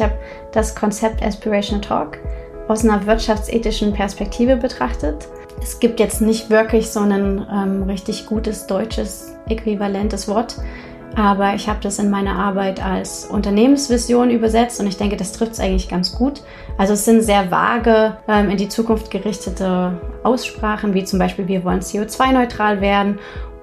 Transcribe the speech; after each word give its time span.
Ich 0.00 0.04
habe 0.04 0.14
das 0.52 0.74
Konzept 0.74 1.22
Aspirational 1.22 1.82
Talk 1.82 2.16
aus 2.68 2.86
einer 2.86 3.04
wirtschaftsethischen 3.04 3.92
Perspektive 3.92 4.56
betrachtet. 4.56 5.28
Es 5.60 5.78
gibt 5.78 6.00
jetzt 6.00 6.22
nicht 6.22 6.48
wirklich 6.48 6.88
so 6.88 7.00
ein 7.00 7.46
ähm, 7.52 7.82
richtig 7.82 8.24
gutes 8.24 8.66
deutsches 8.66 9.36
äquivalentes 9.50 10.26
Wort, 10.26 10.56
aber 11.16 11.54
ich 11.54 11.68
habe 11.68 11.80
das 11.82 11.98
in 11.98 12.08
meiner 12.08 12.34
Arbeit 12.38 12.82
als 12.82 13.26
Unternehmensvision 13.26 14.30
übersetzt 14.30 14.80
und 14.80 14.86
ich 14.86 14.96
denke, 14.96 15.18
das 15.18 15.32
trifft 15.32 15.52
es 15.52 15.60
eigentlich 15.60 15.90
ganz 15.90 16.16
gut. 16.16 16.40
Also 16.78 16.94
es 16.94 17.04
sind 17.04 17.20
sehr 17.20 17.50
vage, 17.50 18.16
ähm, 18.26 18.48
in 18.48 18.56
die 18.56 18.70
Zukunft 18.70 19.10
gerichtete 19.10 20.00
Aussprachen, 20.22 20.94
wie 20.94 21.04
zum 21.04 21.18
Beispiel, 21.18 21.46
wir 21.46 21.62
wollen 21.62 21.80
CO2-neutral 21.80 22.80
werden 22.80 23.18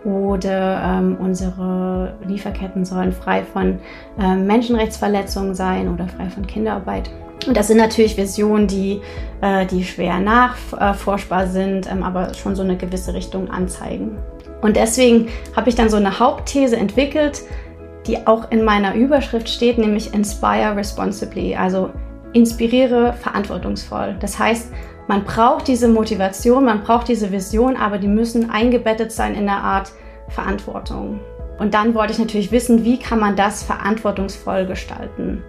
oder 0.08 0.81
ähm, 0.84 1.18
unsere 1.20 2.13
Lieferketten 2.26 2.86
sollen 2.86 3.12
frei 3.12 3.44
von 3.44 3.80
ähm, 4.18 4.48
Menschenrechtsverletzungen 4.48 5.54
sein 5.54 5.94
oder 5.94 6.08
frei 6.08 6.30
von 6.30 6.48
Kinderarbeit. 6.48 7.09
Und 7.45 7.58
das 7.58 7.68
sind 7.68 7.77
natürlich 7.77 8.16
Visionen, 8.16 8.67
die, 8.67 9.02
äh, 9.41 9.66
die 9.66 9.84
schwer 9.84 10.20
nachforschbar 10.20 11.48
sind, 11.48 11.91
ähm, 11.91 12.04
aber 12.04 12.34
schon 12.34 12.55
so 12.55 12.64
eine 12.64 12.78
gewisse 12.78 13.14
Richtung 13.14 13.52
anzeigen. 13.52 14.17
Und 14.62 14.78
deswegen 14.78 15.28
habe 15.58 15.67
ich 15.67 15.76
dann 15.76 15.90
so 15.90 15.98
eine 15.98 16.20
Hauptthese 16.20 16.78
entwickelt, 16.78 17.42
die 18.08 18.26
auch 18.26 18.50
in 18.50 18.64
meiner 18.64 18.95
Überschrift 18.95 19.50
steht, 19.50 19.78
nämlich 19.78 20.14
Inspire 20.14 20.73
Responsibly, 20.78 21.53
also 21.53 21.89
inspiriere 22.31 23.14
verantwortungsvoll. 23.14 24.16
Das 24.22 24.39
heißt, 24.39 24.72
man 25.08 25.23
braucht 25.23 25.67
diese 25.67 25.88
Motivation, 25.88 26.66
man 26.66 26.84
braucht 26.84 27.08
diese 27.08 27.31
Vision, 27.31 27.76
aber 27.76 27.98
die 27.98 28.08
müssen 28.08 28.50
eingebettet 28.50 29.12
sein 29.12 29.36
in 29.36 29.50
eine 29.50 29.62
Art 29.62 29.92
Verantwortung. 30.30 31.20
Und 31.59 31.73
dann 31.73 31.95
wollte 31.95 32.13
ich 32.13 32.20
natürlich 32.20 32.52
wissen, 32.52 32.83
wie 32.83 33.00
kann 33.00 33.20
man 33.20 33.36
das 33.36 33.64
verantwortungsvoll 33.64 34.66
gestalten? 34.66 35.44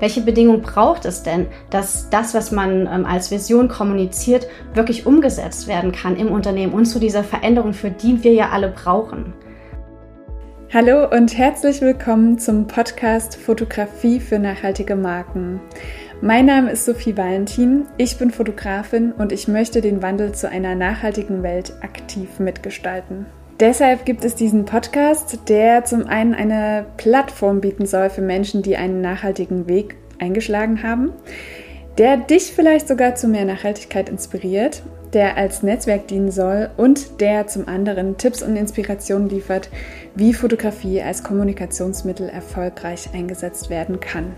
Welche 0.00 0.20
Bedingungen 0.20 0.62
braucht 0.62 1.04
es 1.04 1.22
denn, 1.22 1.46
dass 1.70 2.10
das, 2.10 2.34
was 2.34 2.52
man 2.52 2.86
ähm, 2.86 3.06
als 3.06 3.30
Vision 3.30 3.68
kommuniziert, 3.68 4.46
wirklich 4.74 5.06
umgesetzt 5.06 5.68
werden 5.68 5.92
kann 5.92 6.16
im 6.16 6.30
Unternehmen 6.32 6.72
und 6.72 6.86
zu 6.86 6.98
dieser 6.98 7.24
Veränderung, 7.24 7.72
für 7.72 7.90
die 7.90 8.22
wir 8.22 8.32
ja 8.32 8.50
alle 8.50 8.68
brauchen? 8.68 9.32
Hallo 10.72 11.08
und 11.08 11.38
herzlich 11.38 11.80
willkommen 11.80 12.38
zum 12.38 12.66
Podcast 12.66 13.36
Fotografie 13.36 14.18
für 14.18 14.38
nachhaltige 14.38 14.96
Marken. 14.96 15.60
Mein 16.20 16.46
Name 16.46 16.72
ist 16.72 16.84
Sophie 16.84 17.16
Valentin, 17.16 17.86
ich 17.98 18.18
bin 18.18 18.30
Fotografin 18.30 19.12
und 19.12 19.32
ich 19.32 19.48
möchte 19.48 19.80
den 19.80 20.02
Wandel 20.02 20.32
zu 20.32 20.48
einer 20.48 20.74
nachhaltigen 20.74 21.42
Welt 21.42 21.72
aktiv 21.82 22.40
mitgestalten. 22.40 23.26
Deshalb 23.58 24.04
gibt 24.04 24.22
es 24.22 24.34
diesen 24.34 24.66
Podcast, 24.66 25.48
der 25.48 25.82
zum 25.84 26.06
einen 26.06 26.34
eine 26.34 26.84
Plattform 26.98 27.62
bieten 27.62 27.86
soll 27.86 28.10
für 28.10 28.20
Menschen, 28.20 28.60
die 28.60 28.76
einen 28.76 29.00
nachhaltigen 29.00 29.66
Weg 29.66 29.96
eingeschlagen 30.18 30.82
haben, 30.82 31.12
der 31.96 32.18
dich 32.18 32.52
vielleicht 32.52 32.86
sogar 32.86 33.14
zu 33.14 33.28
mehr 33.28 33.46
Nachhaltigkeit 33.46 34.10
inspiriert, 34.10 34.82
der 35.14 35.38
als 35.38 35.62
Netzwerk 35.62 36.06
dienen 36.08 36.30
soll 36.30 36.68
und 36.76 37.22
der 37.22 37.46
zum 37.46 37.66
anderen 37.66 38.18
Tipps 38.18 38.42
und 38.42 38.56
Inspirationen 38.56 39.30
liefert, 39.30 39.70
wie 40.14 40.34
Fotografie 40.34 41.00
als 41.00 41.24
Kommunikationsmittel 41.24 42.28
erfolgreich 42.28 43.08
eingesetzt 43.14 43.70
werden 43.70 44.00
kann. 44.00 44.34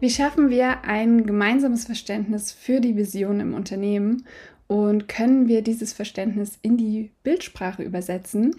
Wie 0.00 0.10
schaffen 0.10 0.50
wir 0.50 0.84
ein 0.84 1.24
gemeinsames 1.24 1.84
Verständnis 1.84 2.50
für 2.50 2.80
die 2.80 2.96
Vision 2.96 3.38
im 3.38 3.54
Unternehmen 3.54 4.26
und 4.66 5.08
können 5.08 5.48
wir 5.48 5.62
dieses 5.62 5.92
Verständnis 5.92 6.58
in 6.62 6.76
die 6.76 7.10
Bildsprache 7.22 7.82
übersetzen. 7.82 8.56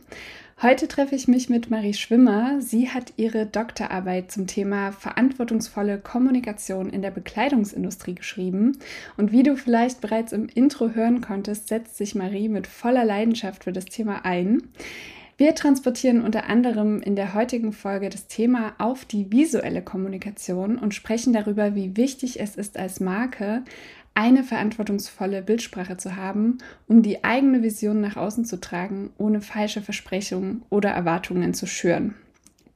Heute 0.59 0.87
treffe 0.87 1.13
ich 1.13 1.27
mich 1.27 1.49
mit 1.49 1.69
Marie 1.69 1.93
Schwimmer. 1.93 2.61
Sie 2.61 2.89
hat 2.89 3.13
ihre 3.15 3.45
Doktorarbeit 3.45 4.31
zum 4.31 4.47
Thema 4.47 4.91
verantwortungsvolle 4.91 5.99
Kommunikation 5.99 6.89
in 6.89 7.03
der 7.03 7.11
Bekleidungsindustrie 7.11 8.15
geschrieben. 8.15 8.79
Und 9.17 9.31
wie 9.31 9.43
du 9.43 9.55
vielleicht 9.55 10.01
bereits 10.01 10.31
im 10.31 10.47
Intro 10.47 10.95
hören 10.95 11.21
konntest, 11.21 11.67
setzt 11.67 11.97
sich 11.97 12.15
Marie 12.15 12.49
mit 12.49 12.65
voller 12.65 13.05
Leidenschaft 13.05 13.65
für 13.65 13.71
das 13.71 13.85
Thema 13.85 14.25
ein. 14.25 14.63
Wir 15.39 15.53
transportieren 15.53 16.23
unter 16.23 16.49
anderem 16.49 17.03
in 17.03 17.15
der 17.15 17.35
heutigen 17.35 17.71
Folge 17.71 18.09
das 18.09 18.25
Thema 18.25 18.73
auf 18.79 19.05
die 19.05 19.31
visuelle 19.31 19.83
Kommunikation 19.83 20.79
und 20.79 20.95
sprechen 20.95 21.31
darüber, 21.31 21.75
wie 21.75 21.95
wichtig 21.95 22.39
es 22.39 22.55
ist 22.55 22.79
als 22.79 22.99
Marke, 22.99 23.61
eine 24.17 24.43
verantwortungsvolle 24.43 25.43
Bildsprache 25.43 25.95
zu 25.97 26.15
haben, 26.15 26.57
um 26.87 27.03
die 27.03 27.23
eigene 27.23 27.61
Vision 27.61 28.01
nach 28.01 28.17
außen 28.17 28.45
zu 28.45 28.59
tragen, 28.59 29.11
ohne 29.19 29.41
falsche 29.41 29.83
Versprechungen 29.83 30.63
oder 30.71 30.89
Erwartungen 30.89 31.53
zu 31.53 31.67
schüren. 31.67 32.15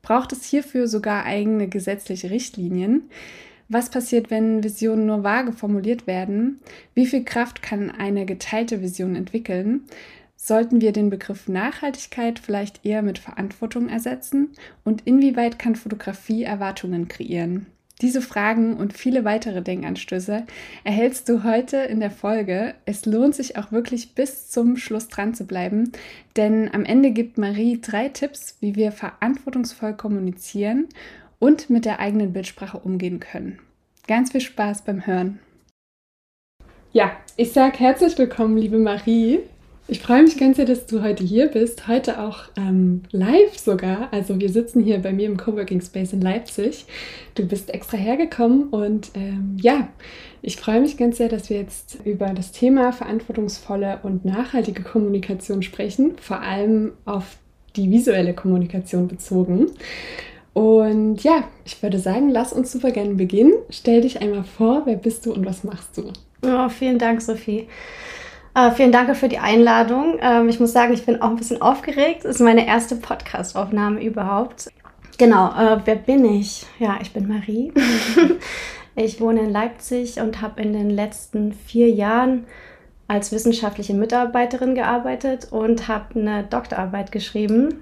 Braucht 0.03 0.34
es 0.34 0.46
hierfür 0.46 0.88
sogar 0.88 1.25
eigene 1.25 1.68
gesetzliche 1.68 2.29
Richtlinien? 2.29 3.09
Was 3.69 3.90
passiert, 3.90 4.29
wenn 4.29 4.63
Visionen 4.63 5.07
nur 5.07 5.24
vage 5.24 5.52
formuliert 5.52 6.06
werden? 6.06 6.59
Wie 6.94 7.07
viel 7.07 7.24
Kraft 7.24 7.63
kann 7.63 7.90
eine 7.90 8.28
geteilte 8.28 8.84
Vision 8.84 9.16
entwickeln? 9.16 9.81
Sollten 10.35 10.79
wir 10.79 10.91
den 10.91 11.09
Begriff 11.09 11.47
Nachhaltigkeit 11.47 12.38
vielleicht 12.38 12.85
eher 12.85 13.02
mit 13.02 13.18
Verantwortung 13.18 13.90
ersetzen? 13.90 14.50
Und 14.84 15.08
inwieweit 15.08 15.58
kann 15.58 15.75
Fotografie 15.75 16.44
Erwartungen 16.44 17.08
kreieren? 17.08 17.66
Diese 18.01 18.23
Fragen 18.23 18.78
und 18.78 18.94
viele 18.94 19.25
weitere 19.25 19.62
Denkanstöße 19.62 20.44
erhältst 20.84 21.29
du 21.29 21.44
heute 21.44 21.78
in 21.78 22.00
der 22.00 22.09
Folge. 22.09 22.73
Es 22.85 23.06
lohnt 23.06 23.35
sich 23.35 23.57
auch 23.57 23.72
wirklich 23.72 24.16
bis 24.16 24.50
zum 24.50 24.75
Schluss 24.75 25.07
dran 25.07 25.35
zu 25.35 25.45
bleiben, 25.45 25.91
denn 26.35 26.73
am 26.73 26.84
Ende 26.84 27.11
gibt 27.11 27.38
Marie 27.38 27.79
drei 27.79 28.09
Tipps, 28.09 28.57
wie 28.59 28.75
wir 28.75 28.91
verantwortungsvoll 28.91 29.94
kommunizieren 29.94 30.88
und 31.38 31.69
mit 31.69 31.85
der 31.85 32.00
eigenen 32.00 32.34
Bildsprache 32.34 32.79
umgehen 32.79 33.19
können. 33.19 33.59
Ganz 34.07 34.31
viel 34.31 34.41
Spaß 34.41 34.81
beim 34.81 35.06
Hören. 35.06 35.40
Ja, 36.94 37.16
ich 37.38 37.51
sage 37.51 37.78
herzlich 37.78 38.17
willkommen, 38.17 38.57
liebe 38.57 38.79
Marie. 38.79 39.41
Ich 39.87 39.99
freue 39.99 40.23
mich 40.23 40.37
ganz 40.37 40.57
sehr, 40.57 40.65
dass 40.65 40.85
du 40.85 41.01
heute 41.03 41.23
hier 41.23 41.47
bist. 41.47 41.87
Heute 41.87 42.21
auch 42.21 42.43
ähm, 42.55 43.03
live 43.11 43.57
sogar. 43.57 44.07
Also 44.11 44.39
wir 44.39 44.49
sitzen 44.49 44.81
hier 44.81 44.99
bei 44.99 45.11
mir 45.11 45.25
im 45.25 45.37
Coworking 45.37 45.81
Space 45.81 46.13
in 46.13 46.21
Leipzig. 46.21 46.85
Du 47.35 47.45
bist 47.45 47.73
extra 47.73 47.97
hergekommen 47.97 48.69
und 48.69 49.11
ähm, 49.15 49.57
ja, 49.59 49.89
ich 50.41 50.57
freue 50.57 50.81
mich 50.81 50.97
ganz 50.97 51.17
sehr, 51.17 51.29
dass 51.29 51.49
wir 51.49 51.57
jetzt 51.57 51.97
über 52.05 52.27
das 52.27 52.51
Thema 52.51 52.93
verantwortungsvolle 52.93 53.99
und 54.03 54.23
nachhaltige 54.23 54.83
Kommunikation 54.83 55.61
sprechen, 55.61 56.13
vor 56.21 56.41
allem 56.41 56.93
auf 57.05 57.37
die 57.75 57.89
visuelle 57.89 58.33
Kommunikation 58.33 59.07
bezogen. 59.07 59.67
Und 60.53 61.23
ja, 61.23 61.45
ich 61.65 61.81
würde 61.81 61.99
sagen, 61.99 62.29
lass 62.29 62.53
uns 62.53 62.71
super 62.71 62.91
gerne 62.91 63.15
beginnen. 63.15 63.53
Stell 63.69 64.01
dich 64.01 64.21
einmal 64.21 64.43
vor, 64.43 64.83
wer 64.85 64.95
bist 64.95 65.25
du 65.25 65.33
und 65.33 65.45
was 65.45 65.63
machst 65.63 65.97
du? 65.97 66.11
Oh, 66.43 66.69
vielen 66.69 66.99
Dank, 66.99 67.21
Sophie. 67.21 67.67
Uh, 68.53 68.69
vielen 68.72 68.91
Dank 68.91 69.16
für 69.16 69.29
die 69.29 69.38
Einladung. 69.38 70.19
Ähm, 70.22 70.50
ich 70.50 70.59
muss 70.59 70.73
sagen, 70.73 70.91
ich 70.91 71.06
bin 71.06 71.22
auch 71.22 71.29
ein 71.29 71.38
bisschen 71.38 71.62
aufgeregt. 71.62 72.25
Es 72.25 72.35
ist 72.35 72.41
meine 72.41 72.67
erste 72.67 72.97
Podcast-Aufnahme 72.97 74.03
überhaupt. 74.03 74.69
Genau, 75.17 75.47
äh, 75.51 75.79
wer 75.85 75.95
bin 75.95 76.25
ich? 76.25 76.66
Ja, 76.78 77.00
ich 77.01 77.13
bin 77.13 77.29
Marie. 77.29 77.72
ich 78.95 79.22
wohne 79.22 79.40
in 79.40 79.51
Leipzig 79.51 80.19
und 80.19 80.41
habe 80.41 80.61
in 80.61 80.73
den 80.73 80.90
letzten 80.90 81.53
vier 81.53 81.90
Jahren 81.91 82.45
als 83.07 83.31
wissenschaftliche 83.31 83.94
Mitarbeiterin 83.94 84.75
gearbeitet 84.75 85.47
und 85.51 85.88
habe 85.88 86.19
eine 86.19 86.44
Doktorarbeit 86.44 87.13
geschrieben. 87.13 87.81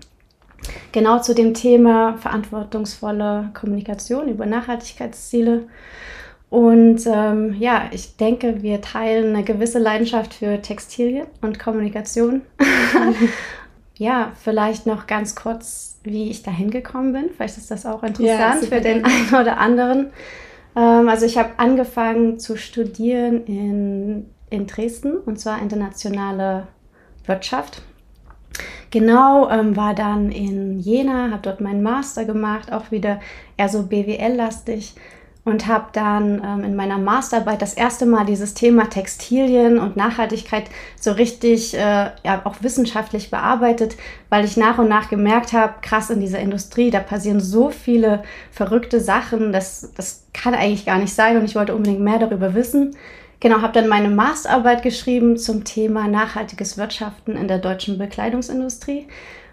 Genau 0.92 1.20
zu 1.20 1.34
dem 1.34 1.56
Thema 1.56 2.18
verantwortungsvolle 2.18 3.50
Kommunikation 3.56 4.28
über 4.28 4.46
Nachhaltigkeitsziele. 4.46 5.68
Und 6.50 7.06
ähm, 7.06 7.56
ja, 7.60 7.90
ich 7.92 8.18
denke, 8.18 8.64
wir 8.64 8.82
teilen 8.82 9.36
eine 9.36 9.44
gewisse 9.44 9.78
Leidenschaft 9.78 10.34
für 10.34 10.62
Textilien 10.62 11.28
und 11.42 11.60
Kommunikation. 11.60 12.42
ja, 13.98 14.32
vielleicht 14.42 14.88
noch 14.88 15.06
ganz 15.06 15.36
kurz, 15.36 16.00
wie 16.04 16.32
ich 16.32 16.42
da 16.42 16.50
hingekommen 16.50 17.14
bin. 17.14 17.30
Vielleicht 17.36 17.58
ist 17.58 17.70
das 17.70 17.86
auch 17.86 18.02
interessant 18.02 18.64
ja, 18.64 18.68
für 18.68 18.82
den 18.82 19.06
einen 19.06 19.36
oder 19.40 19.60
anderen. 19.60 20.08
Ähm, 20.76 21.08
also 21.08 21.26
ich 21.28 21.38
habe 21.38 21.52
angefangen 21.58 22.40
zu 22.40 22.58
studieren 22.58 23.46
in, 23.46 24.30
in 24.50 24.66
Dresden 24.66 25.18
und 25.18 25.40
zwar 25.40 25.62
internationale 25.62 26.68
Wirtschaft. 27.28 27.84
Genau, 28.90 29.48
ähm, 29.52 29.76
war 29.76 29.94
dann 29.94 30.32
in 30.32 30.80
Jena, 30.80 31.30
habe 31.30 31.44
dort 31.44 31.62
meinen 31.62 31.84
Master 31.84 32.26
gemacht, 32.26 32.72
auch 32.72 32.90
wieder 32.90 33.20
eher 33.56 33.70
so 33.70 33.84
BWL-lastig 33.84 34.96
und 35.50 35.68
habe 35.68 35.88
dann 35.94 36.42
ähm, 36.44 36.64
in 36.64 36.76
meiner 36.76 36.98
Masterarbeit 36.98 37.62
das 37.62 37.74
erste 37.74 38.06
Mal 38.06 38.26
dieses 38.26 38.54
Thema 38.54 38.90
Textilien 38.90 39.80
und 39.80 39.98
Nachhaltigkeit 39.98 40.70
so 41.00 41.12
richtig 41.12 41.74
äh, 41.74 42.12
ja, 42.24 42.42
auch 42.44 42.62
wissenschaftlich 42.62 43.32
bearbeitet, 43.32 43.96
weil 44.30 44.46
ich 44.46 44.58
nach 44.58 44.78
und 44.78 44.88
nach 44.88 45.10
gemerkt 45.10 45.54
habe, 45.54 45.76
krass 45.82 46.10
in 46.10 46.20
dieser 46.20 46.40
Industrie, 46.40 46.92
da 46.92 47.00
passieren 47.00 47.40
so 47.40 47.70
viele 47.70 48.24
verrückte 48.52 49.00
Sachen, 49.00 49.52
das, 49.52 49.92
das 49.96 50.26
kann 50.34 50.54
eigentlich 50.54 50.86
gar 50.86 51.00
nicht 51.00 51.14
sein 51.14 51.38
und 51.38 51.46
ich 51.46 51.56
wollte 51.56 51.76
unbedingt 51.76 52.02
mehr 52.02 52.20
darüber 52.20 52.54
wissen. 52.54 52.96
Genau, 53.40 53.62
habe 53.62 53.74
dann 53.74 53.88
meine 53.88 54.10
Masterarbeit 54.10 54.84
geschrieben 54.84 55.38
zum 55.38 55.64
Thema 55.64 56.08
nachhaltiges 56.08 56.78
Wirtschaften 56.78 57.38
in 57.38 57.48
der 57.48 57.60
deutschen 57.60 57.98
Bekleidungsindustrie 57.98 59.08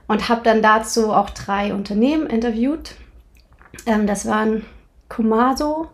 und 0.08 0.28
habe 0.28 0.42
dann 0.42 0.60
dazu 0.60 1.12
auch 1.12 1.31
drei 1.31 1.72
Unternehmen 1.72 2.26
interviewt. 2.26 2.96
Ähm, 3.87 4.06
das 4.06 4.26
waren 4.26 4.64
Kumaso, 5.08 5.88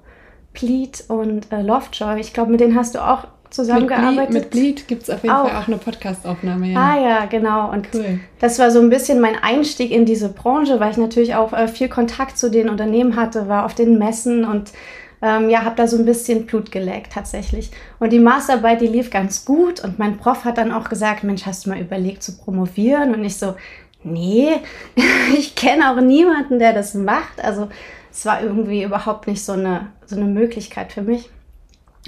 Pleat 0.55 1.05
und 1.09 1.51
äh, 1.53 1.63
Lovejoy. 1.63 2.21
Ich 2.21 2.33
glaube, 2.33 2.51
mit 2.51 2.61
denen 2.61 2.77
hast 2.77 2.95
du 2.95 3.07
auch 3.07 3.27
zusammengearbeitet. 3.53 4.33
Mit 4.33 4.51
Bleed 4.51 4.89
gibt 4.89 5.03
es 5.03 5.11
auf 5.11 5.23
jeden 5.23 5.35
auch. 5.35 5.49
Fall 5.49 5.63
auch 5.63 5.69
eine 5.69 5.77
Podcast-Aufnahme. 5.77 6.69
Ja. 6.69 6.81
Ah 6.81 7.01
ja, 7.01 7.25
genau. 7.27 7.71
Und 7.71 7.89
cool. 7.95 8.21
das 8.41 8.59
war 8.59 8.71
so 8.71 8.81
ein 8.81 8.91
bisschen 8.91 9.21
mein 9.21 9.37
Einstieg 9.43 9.91
in 9.91 10.07
diese 10.07 10.29
Branche, 10.31 10.81
weil 10.81 10.91
ich 10.91 10.97
natürlich 10.97 11.35
auch 11.35 11.53
äh, 11.53 11.69
viel 11.69 11.89
Kontakt 11.89 12.39
zu 12.39 12.51
den 12.51 12.69
Unternehmen 12.69 13.17
hatte, 13.17 13.49
war 13.49 13.65
auf 13.65 13.75
den 13.75 13.99
Messen 13.99 14.45
und 14.45 14.73
ähm, 15.21 15.49
ja, 15.49 15.65
habe 15.65 15.77
da 15.77 15.87
so 15.87 15.97
ein 15.97 16.05
bisschen 16.05 16.47
Blut 16.47 16.73
geleckt 16.73 17.13
tatsächlich. 17.13 17.71
Und 18.01 18.13
die 18.13 18.19
Masterarbeit, 18.19 18.81
die 18.81 18.89
lief 18.89 19.11
ganz 19.11 19.45
gut 19.45 19.83
und 19.83 19.99
mein 19.99 20.17
Prof 20.17 20.45
hat 20.45 20.59
dann 20.59 20.73
auch 20.73 20.89
gesagt, 20.89 21.23
Mensch, 21.23 21.47
hast 21.47 21.65
du 21.65 21.71
mal 21.71 21.79
überlegt 21.79 22.23
zu 22.23 22.37
promovieren? 22.37 23.15
Und 23.15 23.25
ich 23.25 23.37
so, 23.37 23.55
nee, 24.03 24.49
ich 25.37 25.55
kenne 25.55 25.93
auch 25.93 26.01
niemanden, 26.01 26.59
der 26.59 26.73
das 26.73 26.95
macht. 26.95 27.43
Also 27.43 27.69
es 28.13 28.27
war 28.27 28.43
irgendwie 28.43 28.85
überhaupt 28.85 29.27
nicht 29.27 29.43
so 29.43 29.53
eine, 29.53 29.89
so 30.05 30.17
eine 30.17 30.27
Möglichkeit 30.27 30.93
für 30.93 31.03
mich. 31.03 31.31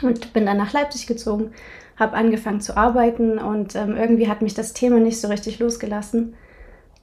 Und 0.03 0.33
bin 0.33 0.45
dann 0.45 0.59
nach 0.59 0.73
Leipzig 0.73 1.07
gezogen, 1.07 1.53
habe 1.97 2.17
angefangen 2.17 2.61
zu 2.61 2.77
arbeiten 2.77 3.39
und 3.39 3.75
ähm, 3.75 3.97
irgendwie 3.97 4.29
hat 4.29 4.43
mich 4.43 4.55
das 4.55 4.73
Thema 4.73 5.01
nicht 5.01 5.21
so 5.21 5.29
richtig 5.29 5.59
losgelassen. 5.61 6.35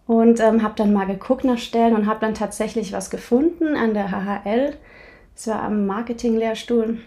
Und 0.05 0.39
ähm, 0.39 0.61
habe 0.61 0.75
dann 0.75 0.93
mal 0.93 1.07
geguckt 1.07 1.45
nach 1.45 1.57
Stellen 1.57 1.95
und 1.95 2.05
habe 2.05 2.19
dann 2.19 2.33
tatsächlich 2.33 2.91
was 2.91 3.09
gefunden 3.09 3.75
an 3.75 3.93
der 3.93 4.11
HHL. 4.11 4.75
Es 5.35 5.47
war 5.47 5.63
am 5.63 5.87
Marketing-Lehrstuhl. 5.87 6.99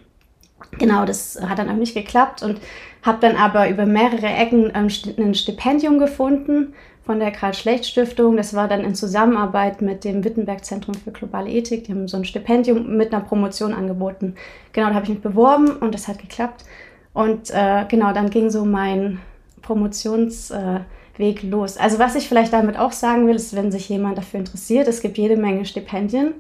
Genau, 0.79 1.05
das 1.05 1.39
hat 1.41 1.59
dann 1.59 1.69
auch 1.69 1.77
nicht 1.77 1.95
geklappt 1.95 2.43
und 2.43 2.61
habe 3.03 3.19
dann 3.21 3.37
aber 3.37 3.69
über 3.69 3.85
mehrere 3.85 4.27
Ecken 4.27 4.73
ähm, 4.75 4.89
ein 5.19 5.35
Stipendium 5.35 5.99
gefunden 5.99 6.75
von 7.05 7.19
der 7.19 7.31
Karl-Schlecht-Stiftung. 7.31 8.37
Das 8.37 8.55
war 8.55 8.69
dann 8.69 8.83
in 8.83 8.95
Zusammenarbeit 8.95 9.83
mit 9.83 10.05
dem 10.05 10.25
Wittenberg-Zentrum 10.25 10.95
für 10.95 11.13
globale 11.13 11.51
Ethik. 11.51 11.85
Die 11.85 11.93
haben 11.93 12.09
so 12.09 12.17
ein 12.17 12.25
Stipendium 12.25 12.97
mit 12.97 13.13
einer 13.13 13.25
Promotion 13.25 13.75
angeboten. 13.75 14.35
Genau, 14.73 14.89
da 14.89 14.95
habe 14.95 15.05
ich 15.05 15.11
mich 15.11 15.21
beworben 15.21 15.69
und 15.77 15.95
das 15.95 16.09
hat 16.09 16.19
geklappt. 16.19 16.65
Und 17.13 17.51
äh, 17.51 17.85
genau, 17.89 18.13
dann 18.13 18.31
ging 18.31 18.51
so 18.51 18.65
mein 18.65 19.21
Promotionsweg 19.63 20.85
äh, 21.19 21.47
los. 21.47 21.77
Also 21.77 21.99
was 21.99 22.15
ich 22.15 22.29
vielleicht 22.29 22.53
damit 22.53 22.79
auch 22.79 22.93
sagen 22.93 23.27
will, 23.27 23.37
ist, 23.37 23.55
wenn 23.55 23.71
sich 23.71 23.89
jemand 23.89 24.19
dafür 24.19 24.41
interessiert, 24.41 24.89
es 24.89 25.01
gibt 25.01 25.19
jede 25.19 25.37
Menge 25.37 25.65
Stipendien 25.65 26.35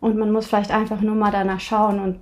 und 0.00 0.16
man 0.16 0.32
muss 0.32 0.46
vielleicht 0.46 0.72
einfach 0.72 1.00
nur 1.00 1.14
mal 1.14 1.30
danach 1.30 1.60
schauen 1.60 2.00
und 2.00 2.18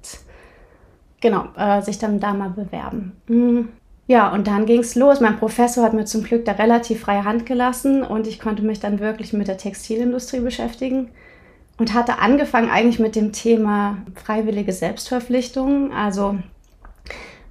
genau, 1.20 1.46
äh, 1.56 1.80
sich 1.82 1.98
dann 1.98 2.20
da 2.20 2.34
mal 2.34 2.50
bewerben. 2.50 3.16
Mhm. 3.26 3.68
Ja, 4.10 4.32
und 4.32 4.48
dann 4.48 4.66
ging 4.66 4.80
es 4.80 4.96
los. 4.96 5.20
Mein 5.20 5.38
Professor 5.38 5.84
hat 5.84 5.92
mir 5.92 6.04
zum 6.04 6.24
Glück 6.24 6.44
da 6.44 6.50
relativ 6.50 7.02
freie 7.02 7.22
Hand 7.22 7.46
gelassen 7.46 8.02
und 8.02 8.26
ich 8.26 8.40
konnte 8.40 8.60
mich 8.60 8.80
dann 8.80 8.98
wirklich 8.98 9.32
mit 9.32 9.46
der 9.46 9.56
Textilindustrie 9.56 10.40
beschäftigen 10.40 11.10
und 11.78 11.94
hatte 11.94 12.18
angefangen 12.18 12.70
eigentlich 12.70 12.98
mit 12.98 13.14
dem 13.14 13.30
Thema 13.30 13.98
freiwillige 14.16 14.72
Selbstverpflichtungen, 14.72 15.92
also 15.92 16.36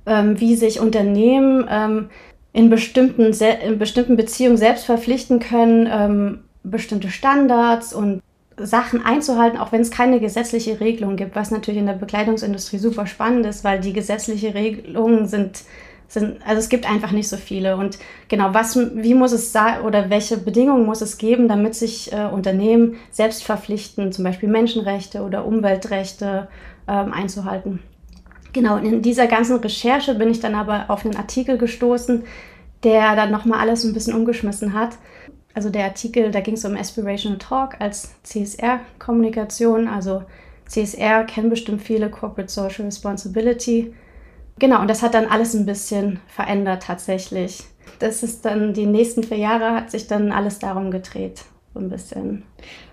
ähm, 0.05 0.37
wie 0.41 0.57
sich 0.57 0.81
Unternehmen 0.81 1.65
ähm, 1.71 2.09
in, 2.51 2.69
bestimmten, 2.69 3.31
in 3.65 3.79
bestimmten 3.79 4.17
Beziehungen 4.17 4.57
selbst 4.57 4.83
verpflichten 4.83 5.39
können, 5.39 5.87
ähm, 5.89 6.39
bestimmte 6.63 7.07
Standards 7.07 7.93
und 7.93 8.21
Sachen 8.57 9.05
einzuhalten, 9.05 9.57
auch 9.57 9.71
wenn 9.71 9.79
es 9.79 9.91
keine 9.91 10.19
gesetzliche 10.19 10.81
Regelung 10.81 11.15
gibt, 11.15 11.37
was 11.37 11.51
natürlich 11.51 11.79
in 11.79 11.87
der 11.87 11.93
Bekleidungsindustrie 11.93 12.79
super 12.79 13.07
spannend 13.07 13.45
ist, 13.45 13.63
weil 13.63 13.79
die 13.79 13.93
gesetzliche 13.93 14.53
Regelungen 14.53 15.25
sind 15.25 15.63
sind, 16.09 16.45
also 16.45 16.59
es 16.59 16.69
gibt 16.69 16.89
einfach 16.89 17.11
nicht 17.11 17.29
so 17.29 17.37
viele. 17.37 17.77
Und 17.77 17.99
genau, 18.27 18.53
was, 18.53 18.77
wie 18.77 19.13
muss 19.13 19.31
es 19.31 19.51
sein 19.51 19.81
oder 19.81 20.09
welche 20.09 20.37
Bedingungen 20.37 20.85
muss 20.85 21.01
es 21.01 21.17
geben, 21.17 21.47
damit 21.47 21.75
sich 21.75 22.11
äh, 22.11 22.25
Unternehmen 22.25 22.97
selbst 23.11 23.43
verpflichten, 23.43 24.11
zum 24.11 24.23
Beispiel 24.23 24.49
Menschenrechte 24.49 25.21
oder 25.21 25.45
Umweltrechte 25.45 26.47
ähm, 26.87 27.13
einzuhalten. 27.13 27.79
Genau, 28.51 28.77
in 28.77 29.03
dieser 29.03 29.27
ganzen 29.27 29.57
Recherche 29.57 30.15
bin 30.15 30.31
ich 30.31 30.39
dann 30.39 30.55
aber 30.55 30.85
auf 30.87 31.05
einen 31.05 31.15
Artikel 31.15 31.59
gestoßen, 31.59 32.23
der 32.83 33.15
dann 33.15 33.31
nochmal 33.31 33.59
alles 33.59 33.83
ein 33.83 33.93
bisschen 33.93 34.15
umgeschmissen 34.15 34.73
hat. 34.73 34.97
Also 35.53 35.69
der 35.69 35.85
Artikel, 35.85 36.31
da 36.31 36.39
ging 36.39 36.55
es 36.55 36.65
um 36.65 36.75
Aspirational 36.75 37.37
Talk 37.37 37.79
als 37.79 38.11
CSR-Kommunikation. 38.23 39.87
Also 39.87 40.23
CSR 40.65 41.25
kennen 41.25 41.49
bestimmt 41.49 41.81
viele, 41.83 42.09
Corporate 42.09 42.51
Social 42.51 42.85
Responsibility. 42.85 43.93
Genau, 44.59 44.81
und 44.81 44.89
das 44.89 45.01
hat 45.01 45.13
dann 45.13 45.25
alles 45.25 45.53
ein 45.53 45.65
bisschen 45.65 46.19
verändert 46.27 46.83
tatsächlich. 46.83 47.63
Das 47.99 48.23
ist 48.23 48.45
dann, 48.45 48.73
die 48.73 48.85
nächsten 48.85 49.23
vier 49.23 49.37
Jahre 49.37 49.73
hat 49.73 49.89
sich 49.89 50.07
dann 50.07 50.31
alles 50.31 50.59
darum 50.59 50.91
gedreht, 50.91 51.43
so 51.73 51.79
ein 51.79 51.89
bisschen. 51.89 52.43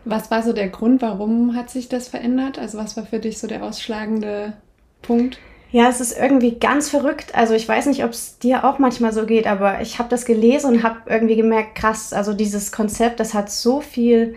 Was 0.04 0.30
war 0.30 0.42
so 0.42 0.52
der 0.52 0.68
Grund, 0.68 1.02
warum 1.02 1.54
hat 1.54 1.70
sich 1.70 1.88
das 1.88 2.08
verändert? 2.08 2.58
Also 2.58 2.78
was 2.78 2.96
war 2.96 3.04
für 3.04 3.18
dich 3.18 3.38
so 3.38 3.46
der 3.46 3.62
ausschlagende 3.62 4.54
Punkt? 5.02 5.38
Ja, 5.72 5.88
es 5.88 6.00
ist 6.00 6.16
irgendwie 6.16 6.58
ganz 6.58 6.88
verrückt. 6.88 7.34
Also 7.34 7.54
ich 7.54 7.68
weiß 7.68 7.86
nicht, 7.86 8.04
ob 8.04 8.10
es 8.10 8.38
dir 8.38 8.64
auch 8.64 8.78
manchmal 8.78 9.12
so 9.12 9.26
geht, 9.26 9.46
aber 9.46 9.80
ich 9.80 9.98
habe 9.98 10.08
das 10.08 10.24
gelesen 10.24 10.76
und 10.76 10.82
habe 10.82 11.00
irgendwie 11.06 11.36
gemerkt, 11.36 11.74
krass, 11.74 12.12
also 12.12 12.32
dieses 12.32 12.70
Konzept, 12.70 13.18
das 13.20 13.34
hat 13.34 13.50
so 13.50 13.80
viel 13.80 14.36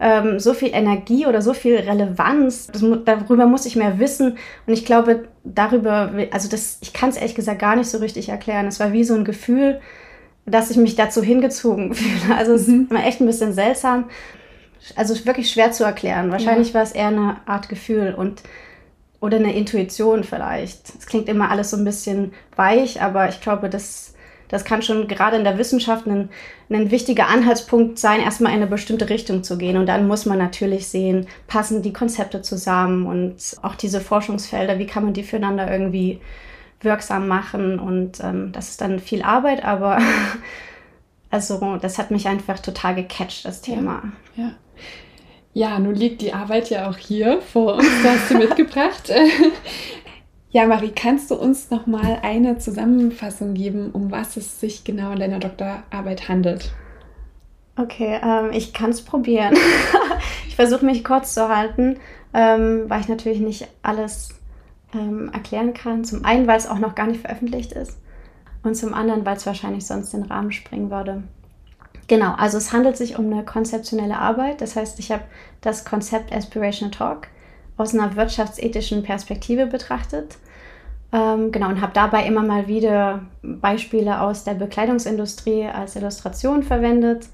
ähm, 0.00 0.40
so 0.40 0.54
viel 0.54 0.70
Energie 0.72 1.26
oder 1.26 1.42
so 1.42 1.52
viel 1.52 1.76
Relevanz. 1.76 2.68
Das, 2.68 2.82
darüber 3.04 3.46
muss 3.46 3.66
ich 3.66 3.76
mehr 3.76 3.98
wissen. 3.98 4.38
Und 4.66 4.72
ich 4.72 4.86
glaube, 4.86 5.28
darüber, 5.44 6.10
also 6.30 6.48
das, 6.48 6.78
ich 6.80 6.92
kann 6.92 7.10
es 7.10 7.16
ehrlich 7.16 7.34
gesagt 7.34 7.60
gar 7.60 7.76
nicht 7.76 7.88
so 7.88 7.98
richtig 7.98 8.30
erklären. 8.30 8.66
Es 8.66 8.80
war 8.80 8.92
wie 8.92 9.04
so 9.04 9.14
ein 9.14 9.24
Gefühl, 9.24 9.80
dass 10.46 10.70
ich 10.70 10.78
mich 10.78 10.96
dazu 10.96 11.22
hingezogen 11.22 11.94
fühle. 11.94 12.36
Also 12.36 12.54
es 12.54 12.66
mhm. 12.66 12.90
war 12.90 13.04
echt 13.04 13.20
ein 13.20 13.26
bisschen 13.26 13.52
seltsam. 13.52 14.08
Also 14.96 15.14
wirklich 15.26 15.50
schwer 15.50 15.72
zu 15.72 15.84
erklären. 15.84 16.32
Wahrscheinlich 16.32 16.68
ja. 16.68 16.74
war 16.74 16.82
es 16.82 16.92
eher 16.92 17.08
eine 17.08 17.36
Art 17.46 17.68
Gefühl 17.68 18.14
und 18.16 18.42
oder 19.20 19.36
eine 19.36 19.54
Intuition 19.54 20.24
vielleicht. 20.24 20.94
Es 20.98 21.06
klingt 21.06 21.28
immer 21.28 21.50
alles 21.50 21.70
so 21.70 21.76
ein 21.76 21.84
bisschen 21.84 22.32
weich, 22.56 23.02
aber 23.02 23.28
ich 23.28 23.42
glaube, 23.42 23.68
das 23.68 24.09
das 24.50 24.64
kann 24.64 24.82
schon 24.82 25.08
gerade 25.08 25.36
in 25.36 25.44
der 25.44 25.58
Wissenschaft 25.58 26.06
ein, 26.06 26.28
ein 26.68 26.90
wichtiger 26.90 27.28
Anhaltspunkt 27.28 27.98
sein, 27.98 28.20
erstmal 28.20 28.52
in 28.52 28.58
eine 28.58 28.66
bestimmte 28.66 29.08
Richtung 29.08 29.42
zu 29.42 29.56
gehen. 29.56 29.76
Und 29.76 29.86
dann 29.86 30.06
muss 30.06 30.26
man 30.26 30.38
natürlich 30.38 30.88
sehen, 30.88 31.26
passen 31.46 31.82
die 31.82 31.92
Konzepte 31.92 32.42
zusammen 32.42 33.06
und 33.06 33.36
auch 33.62 33.76
diese 33.76 34.00
Forschungsfelder, 34.00 34.78
wie 34.78 34.86
kann 34.86 35.04
man 35.04 35.14
die 35.14 35.22
füreinander 35.22 35.70
irgendwie 35.70 36.20
wirksam 36.80 37.28
machen. 37.28 37.78
Und 37.78 38.20
ähm, 38.20 38.50
das 38.52 38.70
ist 38.70 38.80
dann 38.80 38.98
viel 38.98 39.22
Arbeit, 39.22 39.64
aber 39.64 39.98
also 41.30 41.78
das 41.80 41.98
hat 41.98 42.10
mich 42.10 42.26
einfach 42.26 42.58
total 42.58 42.96
gecatcht, 42.96 43.44
das 43.44 43.62
Thema. 43.62 44.02
Ja. 44.36 44.44
ja. 44.44 44.50
Ja, 45.52 45.80
nun 45.80 45.96
liegt 45.96 46.22
die 46.22 46.32
Arbeit 46.32 46.70
ja 46.70 46.88
auch 46.88 46.96
hier 46.96 47.42
vor 47.42 47.74
uns, 47.74 47.88
da 48.04 48.10
hast 48.10 48.30
du 48.30 48.38
mitgebracht. 48.38 49.10
Ja, 50.52 50.66
Marie, 50.66 50.90
kannst 50.90 51.30
du 51.30 51.36
uns 51.36 51.70
noch 51.70 51.86
mal 51.86 52.18
eine 52.22 52.58
Zusammenfassung 52.58 53.54
geben, 53.54 53.90
um 53.92 54.10
was 54.10 54.36
es 54.36 54.58
sich 54.58 54.82
genau 54.82 55.12
in 55.12 55.20
deiner 55.20 55.38
Doktorarbeit 55.38 56.28
handelt? 56.28 56.72
Okay, 57.76 58.18
ähm, 58.20 58.50
ich 58.52 58.72
kann 58.72 58.90
es 58.90 59.02
probieren. 59.02 59.54
ich 60.48 60.56
versuche 60.56 60.84
mich 60.84 61.04
kurz 61.04 61.34
zu 61.34 61.48
halten, 61.48 61.98
ähm, 62.34 62.86
weil 62.88 63.00
ich 63.00 63.08
natürlich 63.08 63.38
nicht 63.38 63.68
alles 63.82 64.30
ähm, 64.92 65.30
erklären 65.32 65.72
kann. 65.72 66.04
Zum 66.04 66.24
einen, 66.24 66.48
weil 66.48 66.58
es 66.58 66.68
auch 66.68 66.80
noch 66.80 66.96
gar 66.96 67.06
nicht 67.06 67.20
veröffentlicht 67.20 67.72
ist 67.72 67.96
und 68.64 68.74
zum 68.74 68.92
anderen, 68.92 69.24
weil 69.24 69.36
es 69.36 69.46
wahrscheinlich 69.46 69.86
sonst 69.86 70.12
den 70.12 70.24
Rahmen 70.24 70.50
springen 70.50 70.90
würde. 70.90 71.22
Genau, 72.08 72.34
also 72.34 72.58
es 72.58 72.72
handelt 72.72 72.96
sich 72.96 73.16
um 73.16 73.32
eine 73.32 73.44
konzeptionelle 73.44 74.18
Arbeit. 74.18 74.60
Das 74.60 74.74
heißt, 74.74 74.98
ich 74.98 75.12
habe 75.12 75.22
das 75.60 75.84
Konzept 75.84 76.34
Aspirational 76.34 76.90
Talk 76.90 77.28
aus 77.80 77.94
einer 77.94 78.14
wirtschaftsethischen 78.14 79.02
Perspektive 79.02 79.66
betrachtet. 79.66 80.36
Ähm, 81.12 81.50
genau, 81.50 81.68
und 81.68 81.80
habe 81.80 81.92
dabei 81.94 82.24
immer 82.26 82.42
mal 82.42 82.68
wieder 82.68 83.22
Beispiele 83.42 84.20
aus 84.20 84.44
der 84.44 84.54
Bekleidungsindustrie 84.54 85.66
als 85.66 85.96
Illustration 85.96 86.62
verwendet. 86.62 87.26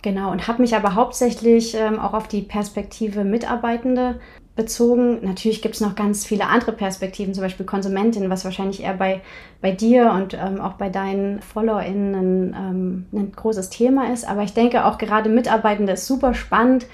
Genau, 0.00 0.30
und 0.30 0.48
habe 0.48 0.62
mich 0.62 0.74
aber 0.74 0.94
hauptsächlich 0.94 1.74
ähm, 1.74 1.98
auch 1.98 2.14
auf 2.14 2.26
die 2.26 2.42
Perspektive 2.42 3.24
Mitarbeitende 3.24 4.20
bezogen. 4.56 5.24
Natürlich 5.24 5.62
gibt 5.62 5.74
es 5.74 5.80
noch 5.80 5.94
ganz 5.94 6.24
viele 6.24 6.46
andere 6.46 6.72
Perspektiven, 6.72 7.34
zum 7.34 7.42
Beispiel 7.42 7.66
Konsumentin, 7.66 8.28
was 8.30 8.44
wahrscheinlich 8.44 8.82
eher 8.82 8.94
bei, 8.94 9.20
bei 9.60 9.72
dir 9.72 10.12
und 10.12 10.34
ähm, 10.34 10.60
auch 10.60 10.74
bei 10.74 10.88
deinen 10.88 11.40
FollowerInnen 11.40 12.54
ähm, 12.56 13.06
ein 13.12 13.32
großes 13.32 13.70
Thema 13.70 14.12
ist. 14.12 14.28
Aber 14.28 14.42
ich 14.42 14.54
denke 14.54 14.84
auch 14.84 14.98
gerade 14.98 15.28
Mitarbeitende 15.28 15.92
ist 15.92 16.06
super 16.06 16.34
spannend, 16.34 16.86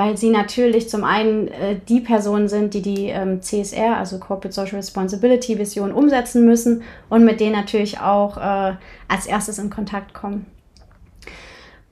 weil 0.00 0.16
sie 0.16 0.30
natürlich 0.30 0.88
zum 0.88 1.04
einen 1.04 1.48
äh, 1.48 1.78
die 1.86 2.00
Personen 2.00 2.48
sind, 2.48 2.72
die 2.72 2.80
die 2.80 3.08
ähm, 3.08 3.42
CSR, 3.42 3.98
also 3.98 4.18
Corporate 4.18 4.54
Social 4.54 4.76
Responsibility 4.76 5.58
Vision 5.58 5.92
umsetzen 5.92 6.46
müssen 6.46 6.84
und 7.10 7.22
mit 7.22 7.38
denen 7.38 7.52
natürlich 7.52 8.00
auch 8.00 8.38
äh, 8.38 8.76
als 9.08 9.26
erstes 9.26 9.58
in 9.58 9.68
Kontakt 9.68 10.14
kommen. 10.14 10.46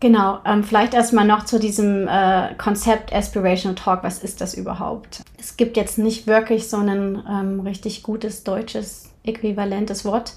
Genau, 0.01 0.39
ähm, 0.47 0.65
vielleicht 0.65 0.95
erstmal 0.95 1.27
noch 1.27 1.45
zu 1.45 1.61
diesem 1.61 2.09
äh, 2.09 2.55
Konzept 2.57 3.13
Aspirational 3.13 3.75
Talk. 3.75 4.03
Was 4.05 4.21
ist 4.21 4.41
das 4.41 4.55
überhaupt? 4.55 5.21
Es 5.39 5.59
gibt 5.59 5.77
jetzt 5.77 5.99
nicht 5.99 6.27
wirklich 6.27 6.71
so 6.71 6.79
ein 6.79 7.23
ähm, 7.29 7.61
richtig 7.61 8.03
gutes 8.03 8.43
deutsches 8.43 9.11
äquivalentes 9.23 10.07
Wort. 10.07 10.33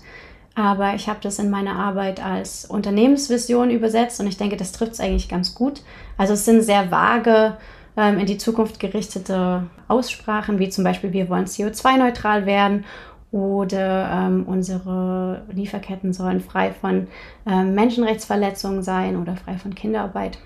Aber 0.54 0.96
ich 0.96 1.08
habe 1.08 1.20
das 1.22 1.40
in 1.40 1.50
meiner 1.50 1.76
Arbeit 1.76 2.24
als 2.24 2.66
Unternehmensvision 2.66 3.70
übersetzt 3.70 4.20
und 4.20 4.28
ich 4.28 4.38
denke, 4.38 4.58
das 4.58 4.74
trifft 4.74 4.94
es 4.94 5.00
eigentlich 5.00 5.30
ganz 5.30 5.56
gut. 5.56 5.82
Also 6.18 6.34
es 6.34 6.44
sind 6.44 6.62
sehr 6.62 6.92
vage 6.92 7.56
ähm, 7.96 8.20
in 8.20 8.26
die 8.26 8.38
Zukunft 8.38 8.80
gerichtete 8.80 9.68
Aussprachen, 9.88 10.60
wie 10.60 10.70
zum 10.70 10.84
Beispiel 10.84 11.14
wir 11.14 11.30
wollen 11.30 11.46
CO2-neutral 11.46 12.46
werden 12.46 12.84
oder 13.32 14.10
ähm, 14.12 14.44
unsere 14.46 15.44
Lieferketten 15.52 16.12
sollen 16.12 16.42
frei 16.42 16.72
von 16.74 17.08
ähm, 17.48 17.74
Menschenrechtsverletzungen 17.74 18.84
sein 18.84 19.16
oder 19.16 19.38
frei 19.38 19.58
von 19.58 19.74
Kinderarbeit. 19.74 20.38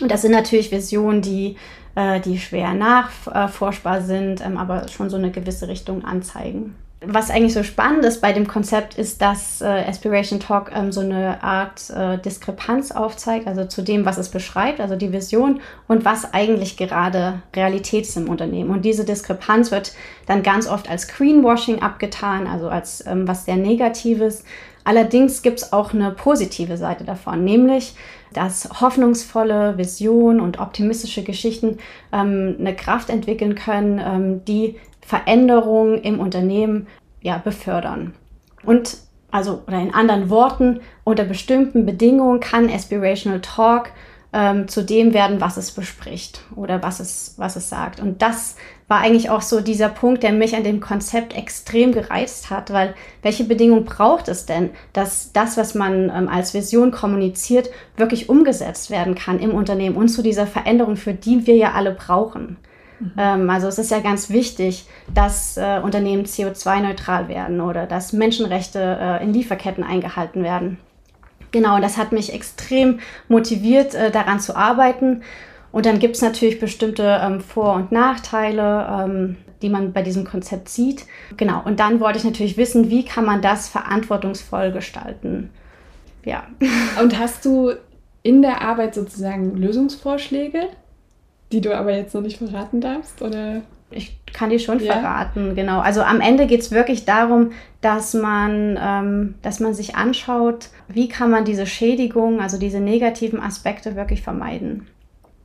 Und 0.00 0.10
das 0.10 0.22
sind 0.22 0.32
natürlich 0.32 0.72
Visionen, 0.72 1.20
die, 1.20 1.56
äh, 1.94 2.20
die 2.20 2.38
schwer 2.38 2.72
nachforschbar 2.72 4.00
sind, 4.00 4.44
ähm, 4.44 4.56
aber 4.56 4.88
schon 4.88 5.10
so 5.10 5.18
eine 5.18 5.30
gewisse 5.30 5.68
Richtung 5.68 6.06
anzeigen 6.06 6.74
was 7.08 7.30
eigentlich 7.30 7.54
so 7.54 7.62
spannend 7.62 8.04
ist 8.04 8.20
bei 8.20 8.32
dem 8.32 8.46
Konzept, 8.46 8.98
ist, 8.98 9.22
dass 9.22 9.60
äh, 9.60 9.64
Aspiration 9.66 10.40
Talk 10.40 10.70
ähm, 10.74 10.92
so 10.92 11.00
eine 11.00 11.42
Art 11.42 11.90
äh, 11.90 12.18
Diskrepanz 12.18 12.90
aufzeigt, 12.90 13.46
also 13.46 13.64
zu 13.64 13.82
dem, 13.82 14.04
was 14.04 14.18
es 14.18 14.28
beschreibt, 14.28 14.80
also 14.80 14.96
die 14.96 15.12
Vision 15.12 15.60
und 15.88 16.04
was 16.04 16.32
eigentlich 16.34 16.76
gerade 16.76 17.42
Realität 17.54 18.04
ist 18.04 18.16
im 18.16 18.28
Unternehmen. 18.28 18.70
Und 18.70 18.84
diese 18.84 19.04
Diskrepanz 19.04 19.70
wird 19.70 19.92
dann 20.26 20.42
ganz 20.42 20.68
oft 20.68 20.90
als 20.90 21.08
Greenwashing 21.08 21.82
abgetan, 21.82 22.46
also 22.46 22.68
als 22.68 23.04
ähm, 23.06 23.26
was 23.26 23.44
sehr 23.44 23.56
Negatives. 23.56 24.44
Allerdings 24.84 25.42
gibt 25.42 25.58
es 25.58 25.72
auch 25.72 25.92
eine 25.92 26.12
positive 26.12 26.76
Seite 26.76 27.04
davon, 27.04 27.44
nämlich 27.44 27.94
dass 28.32 28.68
hoffnungsvolle 28.80 29.78
Visionen 29.78 30.40
und 30.40 30.60
optimistische 30.60 31.22
Geschichten 31.22 31.78
ähm, 32.12 32.56
eine 32.60 32.76
Kraft 32.76 33.08
entwickeln 33.08 33.54
können, 33.54 33.98
ähm, 33.98 34.44
die 34.44 34.76
Veränderungen 35.06 36.02
im 36.02 36.18
Unternehmen 36.18 36.88
ja, 37.22 37.38
befördern. 37.38 38.14
Und 38.64 38.98
also, 39.30 39.62
oder 39.66 39.80
in 39.80 39.94
anderen 39.94 40.30
Worten, 40.30 40.80
unter 41.04 41.24
bestimmten 41.24 41.86
Bedingungen 41.86 42.40
kann 42.40 42.70
Aspirational 42.70 43.40
Talk 43.40 43.90
ähm, 44.32 44.66
zu 44.66 44.82
dem 44.82 45.14
werden, 45.14 45.40
was 45.40 45.56
es 45.56 45.70
bespricht 45.70 46.42
oder 46.56 46.82
was 46.82 47.00
es, 47.00 47.34
was 47.36 47.54
es 47.56 47.68
sagt. 47.68 48.00
Und 48.00 48.22
das 48.22 48.56
war 48.88 48.98
eigentlich 48.98 49.30
auch 49.30 49.42
so 49.42 49.60
dieser 49.60 49.88
Punkt, 49.88 50.22
der 50.22 50.32
mich 50.32 50.56
an 50.56 50.64
dem 50.64 50.80
Konzept 50.80 51.36
extrem 51.36 51.92
gereizt 51.92 52.50
hat, 52.50 52.72
weil 52.72 52.94
welche 53.22 53.44
Bedingungen 53.44 53.84
braucht 53.84 54.28
es 54.28 54.46
denn, 54.46 54.70
dass 54.92 55.32
das, 55.32 55.56
was 55.56 55.74
man 55.74 56.10
ähm, 56.10 56.28
als 56.28 56.54
Vision 56.54 56.90
kommuniziert, 56.90 57.70
wirklich 57.96 58.28
umgesetzt 58.28 58.90
werden 58.90 59.14
kann 59.14 59.38
im 59.38 59.54
Unternehmen 59.54 59.96
und 59.96 60.08
zu 60.08 60.22
dieser 60.22 60.46
Veränderung, 60.46 60.96
für 60.96 61.14
die 61.14 61.46
wir 61.46 61.56
ja 61.56 61.72
alle 61.72 61.92
brauchen. 61.92 62.56
Mhm. 62.98 63.12
Ähm, 63.18 63.50
also 63.50 63.68
es 63.68 63.78
ist 63.78 63.90
ja 63.90 64.00
ganz 64.00 64.30
wichtig, 64.30 64.86
dass 65.12 65.56
äh, 65.56 65.80
Unternehmen 65.82 66.24
CO2-neutral 66.24 67.28
werden 67.28 67.60
oder 67.60 67.86
dass 67.86 68.12
Menschenrechte 68.12 68.98
äh, 69.00 69.22
in 69.22 69.32
Lieferketten 69.32 69.84
eingehalten 69.84 70.42
werden. 70.42 70.78
Genau, 71.50 71.76
und 71.76 71.82
das 71.82 71.96
hat 71.96 72.12
mich 72.12 72.32
extrem 72.32 73.00
motiviert, 73.28 73.94
äh, 73.94 74.10
daran 74.10 74.40
zu 74.40 74.56
arbeiten. 74.56 75.22
Und 75.72 75.86
dann 75.86 75.98
gibt 75.98 76.16
es 76.16 76.22
natürlich 76.22 76.58
bestimmte 76.58 77.20
ähm, 77.22 77.40
Vor- 77.40 77.74
und 77.74 77.92
Nachteile, 77.92 78.86
ähm, 78.90 79.36
die 79.62 79.68
man 79.68 79.92
bei 79.92 80.02
diesem 80.02 80.24
Konzept 80.24 80.68
sieht. 80.68 81.06
Genau, 81.36 81.62
und 81.64 81.80
dann 81.80 82.00
wollte 82.00 82.18
ich 82.18 82.24
natürlich 82.24 82.56
wissen, 82.56 82.90
wie 82.90 83.04
kann 83.04 83.24
man 83.24 83.42
das 83.42 83.68
verantwortungsvoll 83.68 84.72
gestalten. 84.72 85.50
Ja. 86.24 86.46
Und 87.00 87.18
hast 87.18 87.44
du 87.44 87.72
in 88.22 88.42
der 88.42 88.62
Arbeit 88.62 88.94
sozusagen 88.94 89.56
Lösungsvorschläge? 89.56 90.68
Die 91.52 91.60
du 91.60 91.76
aber 91.76 91.94
jetzt 91.94 92.14
noch 92.14 92.22
nicht 92.22 92.38
verraten 92.38 92.80
darfst, 92.80 93.22
oder? 93.22 93.62
Ich 93.90 94.18
kann 94.32 94.50
die 94.50 94.58
schon 94.58 94.80
ja. 94.80 94.94
verraten, 94.94 95.54
genau. 95.54 95.78
Also 95.78 96.02
am 96.02 96.20
Ende 96.20 96.46
geht 96.46 96.60
es 96.60 96.72
wirklich 96.72 97.04
darum, 97.04 97.52
dass 97.80 98.14
man, 98.14 98.78
ähm, 98.82 99.34
dass 99.42 99.60
man 99.60 99.74
sich 99.74 99.94
anschaut, 99.94 100.70
wie 100.88 101.08
kann 101.08 101.30
man 101.30 101.44
diese 101.44 101.66
Schädigung, 101.66 102.40
also 102.40 102.58
diese 102.58 102.80
negativen 102.80 103.40
Aspekte 103.40 103.94
wirklich 103.94 104.22
vermeiden. 104.22 104.88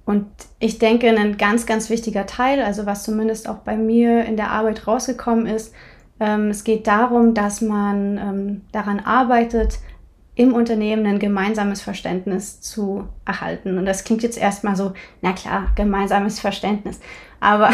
Und 0.05 0.25
ich 0.60 0.79
denke, 0.79 1.08
ein 1.08 1.38
ganz, 1.38 1.67
ganz 1.67 1.89
wichtiger 1.91 2.25
Teil, 2.25 2.62
also 2.63 2.88
was 2.88 3.03
zumindest 3.03 3.48
auch 3.48 3.60
bei 3.60 3.77
mir 3.77 4.25
in 4.25 4.38
der 4.38 4.50
Arbeit 4.50 4.88
rausgekommen 4.88 5.46
ist, 5.46 5.74
ähm, 6.20 6.50
es 6.50 6.63
geht 6.63 6.88
darum, 6.88 7.34
dass 7.34 7.62
man 7.62 8.17
ähm, 8.17 8.62
daran 8.72 9.00
arbeitet, 9.00 9.79
im 10.41 10.55
Unternehmen 10.55 11.05
ein 11.05 11.19
gemeinsames 11.19 11.81
Verständnis 11.81 12.62
zu 12.62 13.07
erhalten. 13.25 13.77
Und 13.77 13.86
das 13.86 14.03
klingt 14.03 14.24
jetzt 14.24 14.39
erstmal 14.39 14.75
so, 14.75 14.93
na 15.21 15.33
klar, 15.33 15.67
gemeinsames 15.75 16.39
Verständnis. 16.39 17.00
Aber 17.39 17.69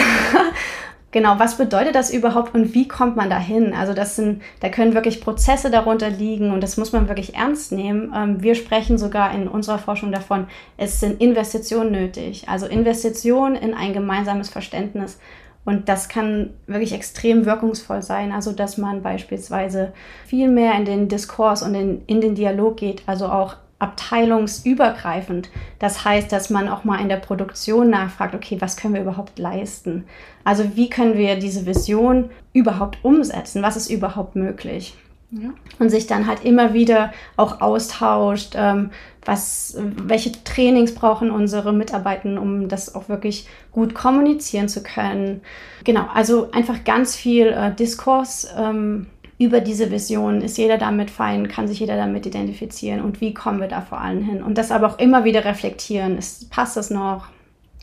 genau, 1.11 1.39
was 1.39 1.57
bedeutet 1.57 1.95
das 1.95 2.11
überhaupt 2.11 2.53
und 2.53 2.73
wie 2.73 2.85
kommt 2.85 3.15
man 3.15 3.29
dahin? 3.29 3.73
Also 3.73 3.93
das 3.93 4.17
sind, 4.17 4.41
da 4.59 4.67
können 4.67 4.93
wirklich 4.93 5.21
Prozesse 5.21 5.71
darunter 5.71 6.09
liegen 6.09 6.51
und 6.51 6.61
das 6.61 6.75
muss 6.75 6.91
man 6.91 7.07
wirklich 7.07 7.35
ernst 7.35 7.71
nehmen. 7.71 8.11
Ähm, 8.13 8.43
wir 8.43 8.53
sprechen 8.53 8.97
sogar 8.97 9.33
in 9.33 9.47
unserer 9.47 9.79
Forschung 9.79 10.11
davon, 10.11 10.47
es 10.75 10.99
sind 10.99 11.21
Investitionen 11.21 11.93
nötig. 11.93 12.49
Also 12.49 12.65
Investitionen 12.65 13.55
in 13.55 13.73
ein 13.73 13.93
gemeinsames 13.93 14.49
Verständnis 14.49 15.19
und 15.67 15.89
das 15.89 16.07
kann 16.07 16.51
wirklich 16.65 16.93
extrem 16.93 17.45
wirkungsvoll 17.45 18.01
sein. 18.01 18.31
Also, 18.31 18.53
dass 18.53 18.77
man 18.77 19.01
beispielsweise 19.01 19.91
viel 20.25 20.47
mehr 20.47 20.73
in 20.75 20.85
den 20.85 21.09
Diskurs 21.09 21.61
und 21.61 21.75
in, 21.75 22.05
in 22.07 22.21
den 22.21 22.35
Dialog 22.35 22.77
geht, 22.77 23.03
also 23.05 23.25
auch 23.27 23.57
abteilungsübergreifend. 23.77 25.49
Das 25.77 26.05
heißt, 26.05 26.31
dass 26.31 26.49
man 26.49 26.69
auch 26.69 26.85
mal 26.85 27.01
in 27.01 27.09
der 27.09 27.17
Produktion 27.17 27.89
nachfragt, 27.89 28.33
okay, 28.33 28.61
was 28.61 28.77
können 28.77 28.93
wir 28.93 29.01
überhaupt 29.01 29.39
leisten? 29.39 30.05
Also 30.45 30.77
wie 30.77 30.89
können 30.89 31.17
wir 31.17 31.35
diese 31.35 31.65
Vision 31.65 32.29
überhaupt 32.53 32.99
umsetzen? 33.03 33.61
Was 33.61 33.75
ist 33.75 33.89
überhaupt 33.89 34.37
möglich? 34.37 34.95
Ja. 35.29 35.49
Und 35.79 35.89
sich 35.89 36.07
dann 36.07 36.25
halt 36.25 36.45
immer 36.45 36.73
wieder 36.73 37.11
auch 37.35 37.59
austauscht, 37.59 38.53
ähm, 38.55 38.91
was, 39.25 39.75
welche 39.77 40.31
Trainings 40.45 40.95
brauchen 40.95 41.31
unsere 41.31 41.73
Mitarbeiter, 41.73 42.41
um 42.41 42.69
das 42.69 42.95
auch 42.95 43.09
wirklich 43.09 43.45
gut 43.73 43.93
kommunizieren 43.93 44.69
zu 44.69 44.81
können. 44.83 45.41
Genau, 45.83 46.05
also 46.13 46.49
einfach 46.51 46.85
ganz 46.85 47.15
viel 47.15 47.47
äh, 47.47 47.75
Diskurs 47.75 48.47
ähm, 48.57 49.07
über 49.37 49.59
diese 49.59 49.91
Vision. 49.91 50.41
Ist 50.41 50.57
jeder 50.57 50.77
damit 50.77 51.11
fein? 51.11 51.49
Kann 51.49 51.67
sich 51.67 51.79
jeder 51.79 51.97
damit 51.97 52.25
identifizieren? 52.25 53.01
Und 53.01 53.19
wie 53.19 53.33
kommen 53.33 53.59
wir 53.59 53.67
da 53.67 53.81
vor 53.81 53.99
allem 53.99 54.23
hin? 54.23 54.41
Und 54.41 54.57
das 54.57 54.71
aber 54.71 54.87
auch 54.87 54.99
immer 54.99 55.25
wieder 55.25 55.43
reflektieren. 55.43 56.17
Ist, 56.17 56.49
passt 56.49 56.77
das 56.77 56.89
noch? 56.89 57.27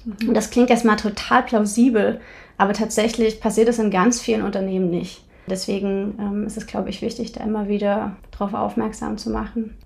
Mhm. 0.04 0.28
Und 0.28 0.34
das 0.34 0.50
klingt 0.50 0.70
erstmal 0.70 0.96
total 0.96 1.42
plausibel, 1.42 2.20
aber 2.56 2.72
tatsächlich 2.72 3.40
passiert 3.40 3.68
es 3.68 3.78
in 3.78 3.90
ganz 3.90 4.20
vielen 4.20 4.42
Unternehmen 4.42 4.88
nicht. 4.88 5.23
Deswegen 5.46 6.18
ähm, 6.18 6.46
ist 6.46 6.56
es, 6.56 6.66
glaube 6.66 6.90
ich, 6.90 7.02
wichtig, 7.02 7.32
da 7.32 7.44
immer 7.44 7.68
wieder 7.68 8.16
darauf 8.30 8.54
aufmerksam 8.54 9.18
zu 9.18 9.30
machen. 9.30 9.76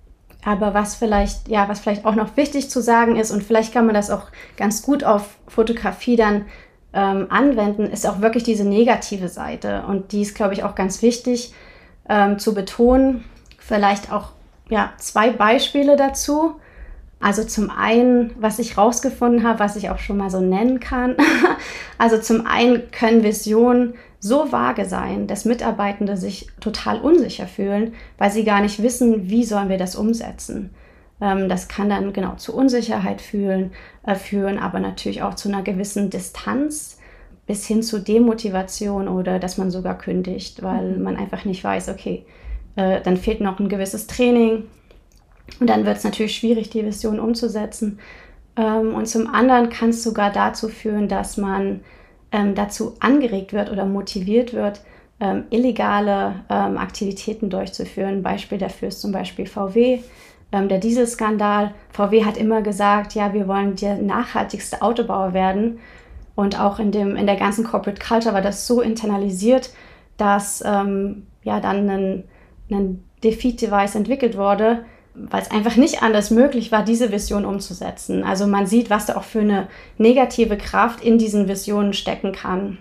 Aber 0.43 0.73
was 0.73 0.95
vielleicht, 0.95 1.49
ja, 1.49 1.67
was 1.67 1.81
vielleicht 1.81 2.05
auch 2.05 2.15
noch 2.15 2.37
wichtig 2.37 2.69
zu 2.69 2.81
sagen 2.81 3.17
ist, 3.17 3.31
und 3.31 3.43
vielleicht 3.43 3.73
kann 3.73 3.85
man 3.85 3.95
das 3.95 4.09
auch 4.09 4.27
ganz 4.55 4.81
gut 4.81 5.03
auf 5.03 5.37
Fotografie 5.47 6.15
dann 6.15 6.45
ähm, 6.93 7.27
anwenden, 7.29 7.85
ist 7.85 8.07
auch 8.07 8.21
wirklich 8.21 8.43
diese 8.43 8.63
negative 8.63 9.27
Seite. 9.27 9.83
Und 9.87 10.11
die 10.13 10.21
ist, 10.21 10.35
glaube 10.35 10.53
ich, 10.53 10.63
auch 10.63 10.75
ganz 10.75 11.01
wichtig 11.01 11.53
ähm, 12.07 12.39
zu 12.39 12.53
betonen. 12.53 13.25
Vielleicht 13.57 14.11
auch 14.11 14.29
ja, 14.69 14.93
zwei 14.97 15.31
Beispiele 15.31 15.97
dazu. 15.97 16.55
Also 17.19 17.43
zum 17.43 17.69
einen, 17.69 18.31
was 18.39 18.59
ich 18.59 18.77
rausgefunden 18.77 19.45
habe, 19.45 19.59
was 19.59 19.75
ich 19.75 19.89
auch 19.89 19.99
schon 19.99 20.17
mal 20.17 20.29
so 20.29 20.39
nennen 20.39 20.79
kann. 20.79 21.17
also 21.97 22.17
zum 22.17 22.47
einen 22.47 22.89
können 22.91 23.23
Visionen 23.23 23.95
so 24.19 24.51
vage 24.51 24.85
sein, 24.85 25.27
dass 25.27 25.45
Mitarbeitende 25.45 26.17
sich 26.17 26.47
total 26.59 26.99
unsicher 26.99 27.47
fühlen, 27.47 27.93
weil 28.17 28.31
sie 28.31 28.43
gar 28.43 28.61
nicht 28.61 28.83
wissen, 28.83 29.29
wie 29.29 29.45
sollen 29.45 29.69
wir 29.69 29.77
das 29.77 29.95
umsetzen. 29.95 30.71
Ähm, 31.21 31.49
das 31.49 31.67
kann 31.67 31.89
dann 31.89 32.13
genau 32.13 32.35
zu 32.35 32.55
Unsicherheit 32.55 33.21
fühlen, 33.21 33.71
äh, 34.05 34.15
führen, 34.15 34.59
aber 34.59 34.79
natürlich 34.79 35.21
auch 35.23 35.35
zu 35.35 35.49
einer 35.49 35.63
gewissen 35.63 36.09
Distanz 36.09 36.99
bis 37.47 37.65
hin 37.65 37.81
zu 37.81 37.99
Demotivation 37.99 39.07
oder 39.07 39.39
dass 39.39 39.57
man 39.57 39.71
sogar 39.71 39.97
kündigt, 39.97 40.61
weil 40.61 40.97
mhm. 40.97 41.03
man 41.03 41.15
einfach 41.17 41.45
nicht 41.45 41.63
weiß, 41.63 41.89
okay, 41.89 42.25
äh, 42.75 43.01
dann 43.01 43.17
fehlt 43.17 43.41
noch 43.41 43.59
ein 43.59 43.69
gewisses 43.69 44.05
Training 44.07 44.65
und 45.59 45.67
dann 45.69 45.85
wird 45.85 45.97
es 45.97 46.03
natürlich 46.03 46.35
schwierig, 46.35 46.69
die 46.69 46.85
Vision 46.85 47.19
umzusetzen. 47.19 47.99
Ähm, 48.55 48.93
und 48.93 49.07
zum 49.07 49.27
anderen 49.33 49.69
kann 49.69 49.89
es 49.89 50.03
sogar 50.03 50.31
dazu 50.31 50.67
führen, 50.67 51.07
dass 51.07 51.37
man 51.37 51.81
ähm, 52.31 52.55
dazu 52.55 52.95
angeregt 52.99 53.53
wird 53.53 53.71
oder 53.71 53.85
motiviert 53.85 54.53
wird, 54.53 54.81
ähm, 55.19 55.45
illegale 55.49 56.35
ähm, 56.49 56.77
Aktivitäten 56.77 57.49
durchzuführen. 57.49 58.23
Beispiel 58.23 58.57
dafür 58.57 58.89
ist 58.89 59.01
zum 59.01 59.11
Beispiel 59.11 59.45
VW, 59.45 59.99
ähm, 60.51 60.69
der 60.69 60.79
Dieselskandal. 60.79 61.73
VW 61.91 62.23
hat 62.25 62.37
immer 62.37 62.61
gesagt, 62.61 63.15
ja, 63.15 63.33
wir 63.33 63.47
wollen 63.47 63.75
der 63.75 63.97
nachhaltigste 63.97 64.81
Autobauer 64.81 65.33
werden. 65.33 65.79
Und 66.35 66.59
auch 66.59 66.79
in, 66.79 66.91
dem, 66.91 67.15
in 67.15 67.25
der 67.25 67.35
ganzen 67.35 67.65
Corporate 67.65 68.01
Culture 68.01 68.33
war 68.33 68.41
das 68.41 68.65
so 68.65 68.81
internalisiert, 68.81 69.71
dass 70.17 70.63
ähm, 70.65 71.27
ja 71.43 71.59
dann 71.59 71.89
ein, 71.89 72.23
ein 72.71 73.03
Defeat-Device 73.23 73.95
entwickelt 73.95 74.37
wurde, 74.37 74.85
weil 75.29 75.41
es 75.41 75.51
einfach 75.51 75.75
nicht 75.75 76.01
anders 76.03 76.31
möglich 76.31 76.71
war, 76.71 76.83
diese 76.83 77.11
Vision 77.11 77.45
umzusetzen. 77.45 78.23
Also 78.23 78.47
man 78.47 78.67
sieht, 78.67 78.89
was 78.89 79.05
da 79.05 79.17
auch 79.17 79.23
für 79.23 79.41
eine 79.41 79.67
negative 79.97 80.57
Kraft 80.57 81.03
in 81.03 81.17
diesen 81.17 81.47
Visionen 81.47 81.93
stecken 81.93 82.31
kann. 82.31 82.77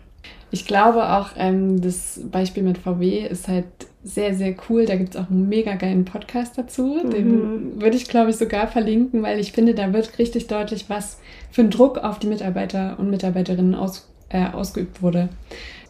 Ich 0.51 0.67
glaube 0.67 1.11
auch, 1.11 1.31
ähm, 1.37 1.81
das 1.81 2.21
Beispiel 2.31 2.63
mit 2.63 2.79
VW 2.79 3.27
ist 3.27 3.49
halt 3.49 3.67
sehr, 4.03 4.35
sehr 4.35 4.55
cool. 4.69 4.87
Da 4.87 4.97
gibt 4.97 5.15
es 5.15 5.21
auch 5.21 5.29
einen 5.29 5.49
mega 5.49 5.75
geilen 5.75 6.05
Podcast 6.05 6.57
dazu. 6.57 7.01
Mhm. 7.05 7.11
Den 7.11 7.83
würde 7.83 7.97
ich, 7.97 8.09
glaube 8.09 8.31
ich, 8.31 8.37
sogar 8.37 8.69
verlinken, 8.69 9.23
weil 9.23 9.39
ich 9.39 9.53
finde, 9.53 9.75
da 9.75 9.93
wird 9.93 10.19
richtig 10.19 10.47
deutlich, 10.47 10.87
was 10.89 11.21
für 11.51 11.63
ein 11.63 11.71
Druck 11.71 11.99
auf 11.99 12.19
die 12.19 12.29
Mitarbeiter 12.29 12.97
und 12.99 13.11
Mitarbeiterinnen 13.11 13.75
aus, 13.75 14.09
äh, 14.31 14.47
ausgeübt 14.47 15.03
wurde. 15.03 15.29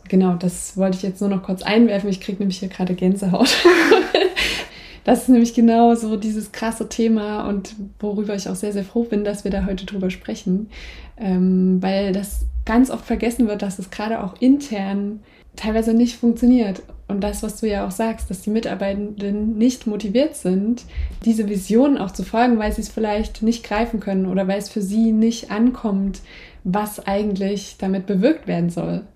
Genau, 0.08 0.34
das 0.34 0.76
wollte 0.76 0.96
ich 0.96 1.02
jetzt 1.02 1.20
nur 1.20 1.30
noch 1.30 1.42
kurz 1.42 1.62
einwerfen. 1.62 2.08
Ich 2.08 2.20
kriege 2.20 2.38
nämlich 2.38 2.58
hier 2.58 2.68
gerade 2.68 2.94
Gänsehaut. 2.94 3.56
das 5.08 5.22
ist 5.22 5.28
nämlich 5.30 5.54
genau 5.54 5.94
so 5.94 6.18
dieses 6.18 6.52
krasse 6.52 6.86
Thema 6.90 7.48
und 7.48 7.74
worüber 7.98 8.34
ich 8.34 8.46
auch 8.46 8.54
sehr, 8.54 8.74
sehr 8.74 8.84
froh 8.84 9.04
bin, 9.04 9.24
dass 9.24 9.42
wir 9.42 9.50
da 9.50 9.64
heute 9.64 9.86
drüber 9.86 10.10
sprechen, 10.10 10.68
ähm, 11.16 11.78
weil 11.80 12.12
das 12.12 12.44
ganz 12.66 12.90
oft 12.90 13.06
vergessen 13.06 13.48
wird, 13.48 13.62
dass 13.62 13.78
es 13.78 13.88
gerade 13.88 14.22
auch 14.22 14.34
intern 14.38 15.20
teilweise 15.56 15.94
nicht 15.94 16.18
funktioniert. 16.18 16.82
Und 17.08 17.22
das, 17.22 17.42
was 17.42 17.58
du 17.58 17.66
ja 17.66 17.86
auch 17.86 17.90
sagst, 17.90 18.28
dass 18.28 18.42
die 18.42 18.50
Mitarbeitenden 18.50 19.56
nicht 19.56 19.86
motiviert 19.86 20.36
sind, 20.36 20.84
diese 21.24 21.48
Vision 21.48 21.96
auch 21.96 22.10
zu 22.10 22.22
folgen, 22.22 22.58
weil 22.58 22.74
sie 22.74 22.82
es 22.82 22.90
vielleicht 22.90 23.40
nicht 23.40 23.64
greifen 23.64 24.00
können 24.00 24.26
oder 24.26 24.46
weil 24.46 24.58
es 24.58 24.68
für 24.68 24.82
sie 24.82 25.12
nicht 25.12 25.50
ankommt, 25.50 26.20
was 26.64 27.06
eigentlich 27.06 27.76
damit 27.78 28.04
bewirkt 28.04 28.46
werden 28.46 28.68
soll. 28.68 29.06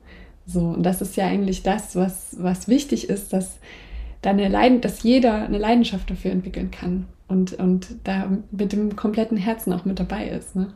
So, 0.46 0.60
und 0.60 0.84
das 0.84 1.02
ist 1.02 1.16
ja 1.16 1.26
eigentlich 1.26 1.62
das, 1.62 1.96
was, 1.96 2.34
was 2.38 2.66
wichtig 2.66 3.10
ist, 3.10 3.34
dass, 3.34 3.58
da 4.22 4.30
eine 4.30 4.48
Leiden, 4.48 4.80
dass 4.80 5.02
jeder 5.02 5.34
eine 5.34 5.58
Leidenschaft 5.58 6.10
dafür 6.10 6.30
entwickeln 6.30 6.70
kann 6.70 7.06
und, 7.28 7.54
und 7.54 7.88
da 8.04 8.28
mit 8.50 8.72
dem 8.72 8.96
kompletten 8.96 9.36
Herzen 9.36 9.72
auch 9.72 9.84
mit 9.84 9.98
dabei 9.98 10.28
ist. 10.28 10.56
Ne? 10.56 10.72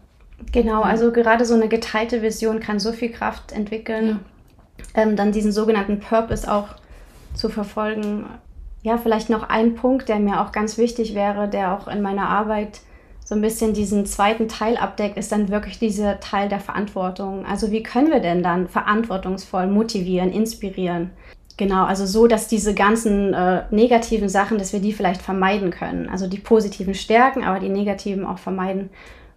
Genau, 0.52 0.82
also 0.82 1.12
gerade 1.12 1.44
so 1.44 1.54
eine 1.54 1.68
geteilte 1.68 2.22
Vision 2.22 2.60
kann 2.60 2.78
so 2.78 2.92
viel 2.92 3.10
Kraft 3.10 3.52
entwickeln, 3.52 4.20
ja. 4.94 5.02
ähm, 5.02 5.16
dann 5.16 5.32
diesen 5.32 5.52
sogenannten 5.52 6.00
Purpose 6.00 6.50
auch 6.50 6.68
zu 7.34 7.48
verfolgen. 7.48 8.26
Ja, 8.82 8.98
vielleicht 8.98 9.30
noch 9.30 9.48
ein 9.48 9.74
Punkt, 9.74 10.08
der 10.08 10.18
mir 10.18 10.40
auch 10.40 10.52
ganz 10.52 10.76
wichtig 10.78 11.14
wäre, 11.14 11.48
der 11.48 11.72
auch 11.72 11.88
in 11.88 12.02
meiner 12.02 12.28
Arbeit 12.28 12.80
so 13.24 13.34
ein 13.34 13.40
bisschen 13.40 13.74
diesen 13.74 14.06
zweiten 14.06 14.46
Teil 14.46 14.76
abdeckt, 14.76 15.16
ist 15.16 15.32
dann 15.32 15.48
wirklich 15.48 15.80
dieser 15.80 16.20
Teil 16.20 16.48
der 16.48 16.60
Verantwortung. 16.60 17.44
Also 17.44 17.72
wie 17.72 17.82
können 17.82 18.12
wir 18.12 18.20
denn 18.20 18.42
dann 18.42 18.68
verantwortungsvoll 18.68 19.66
motivieren, 19.66 20.30
inspirieren? 20.30 21.10
Genau, 21.56 21.84
also 21.84 22.04
so, 22.04 22.26
dass 22.26 22.48
diese 22.48 22.74
ganzen 22.74 23.32
äh, 23.32 23.64
negativen 23.70 24.28
Sachen, 24.28 24.58
dass 24.58 24.74
wir 24.74 24.80
die 24.80 24.92
vielleicht 24.92 25.22
vermeiden 25.22 25.70
können. 25.70 26.08
Also 26.08 26.26
die 26.26 26.38
positiven 26.38 26.94
stärken, 26.94 27.44
aber 27.44 27.60
die 27.60 27.70
negativen 27.70 28.26
auch 28.26 28.38
vermeiden. 28.38 28.90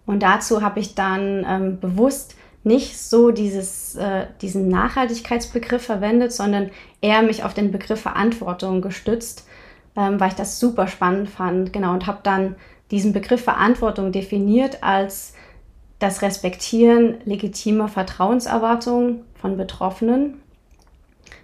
Und 0.05 0.21
dazu 0.21 0.61
habe 0.61 0.79
ich 0.81 0.95
dann 0.95 1.45
ähm, 1.47 1.79
bewusst 1.79 2.35
nicht 2.63 2.99
so 2.99 3.31
dieses, 3.31 3.95
äh, 3.95 4.25
diesen 4.41 4.67
Nachhaltigkeitsbegriff 4.67 5.83
verwendet, 5.83 6.33
sondern 6.33 6.71
eher 6.99 7.21
mich 7.21 7.43
auf 7.43 7.53
den 7.53 7.71
Begriff 7.71 8.01
Verantwortung 8.01 8.81
gestützt, 8.81 9.47
ähm, 9.95 10.19
weil 10.19 10.29
ich 10.29 10.35
das 10.35 10.59
super 10.59 10.87
spannend 10.87 11.29
fand. 11.29 11.71
Genau, 11.71 11.93
und 11.93 12.05
habe 12.05 12.19
dann 12.23 12.55
diesen 12.91 13.13
Begriff 13.13 13.43
Verantwortung 13.43 14.11
definiert 14.11 14.83
als 14.83 15.33
das 15.99 16.21
Respektieren 16.21 17.17
legitimer 17.23 17.87
Vertrauenserwartungen 17.87 19.21
von 19.35 19.55
Betroffenen. 19.55 20.41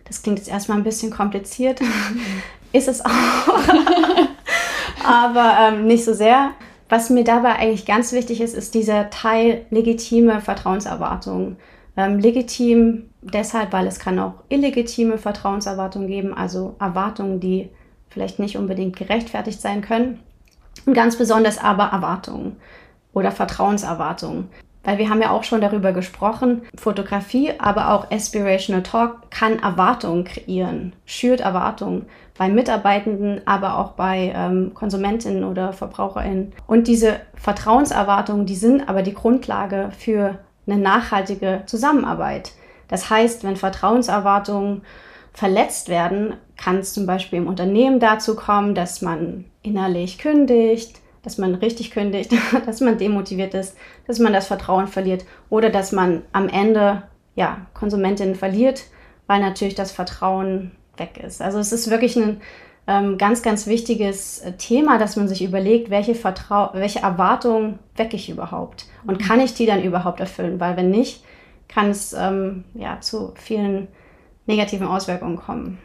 Das 0.05 0.21
klingt 0.21 0.39
jetzt 0.39 0.49
erstmal 0.49 0.77
ein 0.77 0.83
bisschen 0.83 1.11
kompliziert, 1.11 1.81
ist 2.71 2.87
es 2.87 3.03
auch, 3.03 3.09
aber 5.03 5.57
ähm, 5.61 5.87
nicht 5.87 6.05
so 6.05 6.13
sehr. 6.13 6.51
Was 6.87 7.09
mir 7.09 7.23
dabei 7.23 7.55
eigentlich 7.55 7.85
ganz 7.85 8.11
wichtig 8.13 8.41
ist, 8.41 8.53
ist 8.53 8.75
dieser 8.75 9.09
Teil 9.09 9.65
legitime 9.71 10.39
Vertrauenserwartungen. 10.39 11.57
Ähm, 11.97 12.19
legitim 12.19 13.09
deshalb, 13.21 13.73
weil 13.73 13.87
es 13.87 13.99
kann 13.99 14.19
auch 14.19 14.35
illegitime 14.49 15.17
Vertrauenserwartungen 15.17 16.07
geben, 16.07 16.33
also 16.33 16.75
Erwartungen, 16.79 17.39
die 17.39 17.69
vielleicht 18.09 18.37
nicht 18.37 18.57
unbedingt 18.57 18.95
gerechtfertigt 18.95 19.61
sein 19.61 19.81
können. 19.81 20.19
Und 20.85 20.93
ganz 20.93 21.17
besonders 21.17 21.57
aber 21.57 21.85
Erwartungen 21.85 22.57
oder 23.13 23.31
Vertrauenserwartungen. 23.31 24.49
Weil 24.85 24.99
wir 24.99 25.09
haben 25.09 25.21
ja 25.21 25.31
auch 25.31 25.43
schon 25.43 25.61
darüber 25.61 25.91
gesprochen, 25.91 26.61
Fotografie, 26.77 27.53
aber 27.57 27.91
auch 27.91 28.11
Aspirational 28.11 28.83
Talk 28.83 29.31
kann 29.31 29.59
Erwartungen 29.59 30.23
kreieren, 30.23 30.93
schürt 31.05 31.41
Erwartungen 31.41 32.05
bei 32.37 32.49
Mitarbeitenden, 32.49 33.41
aber 33.45 33.79
auch 33.79 33.93
bei 33.93 34.31
ähm, 34.35 34.73
Konsumentinnen 34.73 35.43
oder 35.43 35.73
Verbraucherinnen. 35.73 36.53
Und 36.67 36.87
diese 36.87 37.19
Vertrauenserwartungen, 37.35 38.45
die 38.45 38.55
sind 38.55 38.87
aber 38.87 39.01
die 39.01 39.13
Grundlage 39.13 39.89
für 39.97 40.37
eine 40.67 40.77
nachhaltige 40.77 41.63
Zusammenarbeit. 41.65 42.51
Das 42.87 43.09
heißt, 43.09 43.43
wenn 43.43 43.55
Vertrauenserwartungen 43.55 44.83
verletzt 45.33 45.89
werden, 45.89 46.35
kann 46.57 46.77
es 46.77 46.93
zum 46.93 47.05
Beispiel 47.05 47.39
im 47.39 47.47
Unternehmen 47.47 47.99
dazu 47.99 48.35
kommen, 48.35 48.75
dass 48.75 49.01
man 49.01 49.45
innerlich 49.63 50.17
kündigt, 50.17 51.01
dass 51.25 51.37
man 51.37 51.55
richtig 51.55 51.91
kündigt, 51.91 52.31
dass 52.65 52.79
man 52.79 52.97
demotiviert 52.97 53.53
ist, 53.53 53.75
dass 54.07 54.19
man 54.19 54.31
das 54.31 54.47
Vertrauen 54.47 54.87
verliert 54.87 55.25
oder 55.49 55.69
dass 55.69 55.91
man 55.91 56.21
am 56.31 56.47
Ende 56.47 57.03
ja, 57.35 57.65
Konsumentinnen 57.73 58.35
verliert, 58.35 58.85
weil 59.27 59.41
natürlich 59.41 59.75
das 59.75 59.91
Vertrauen 59.91 60.71
weg 60.97 61.19
ist. 61.21 61.41
Also 61.41 61.59
es 61.59 61.73
ist 61.73 61.89
wirklich 61.89 62.15
ein 62.15 62.41
ähm, 62.87 63.17
ganz, 63.17 63.41
ganz 63.41 63.67
wichtiges 63.67 64.39
äh, 64.39 64.53
Thema, 64.53 64.97
dass 64.97 65.15
man 65.15 65.27
sich 65.27 65.43
überlegt, 65.43 65.89
welche, 65.89 66.15
Vertrau 66.15 66.69
welche 66.73 66.99
Erwartungen 66.99 67.79
wecke 67.95 68.15
ich 68.15 68.29
überhaupt 68.29 68.85
und 69.07 69.17
kann 69.17 69.39
ich 69.39 69.55
die 69.55 69.65
dann 69.65 69.83
überhaupt 69.83 70.19
erfüllen, 70.19 70.59
weil 70.59 70.77
wenn 70.77 70.91
nicht, 70.91 71.23
kann 71.67 71.89
es 71.89 72.13
ähm, 72.13 72.63
ja, 72.75 73.01
zu 73.01 73.33
vielen 73.35 73.87
negativen 74.45 74.87
Auswirkungen 74.87 75.37
kommen. 75.37 75.79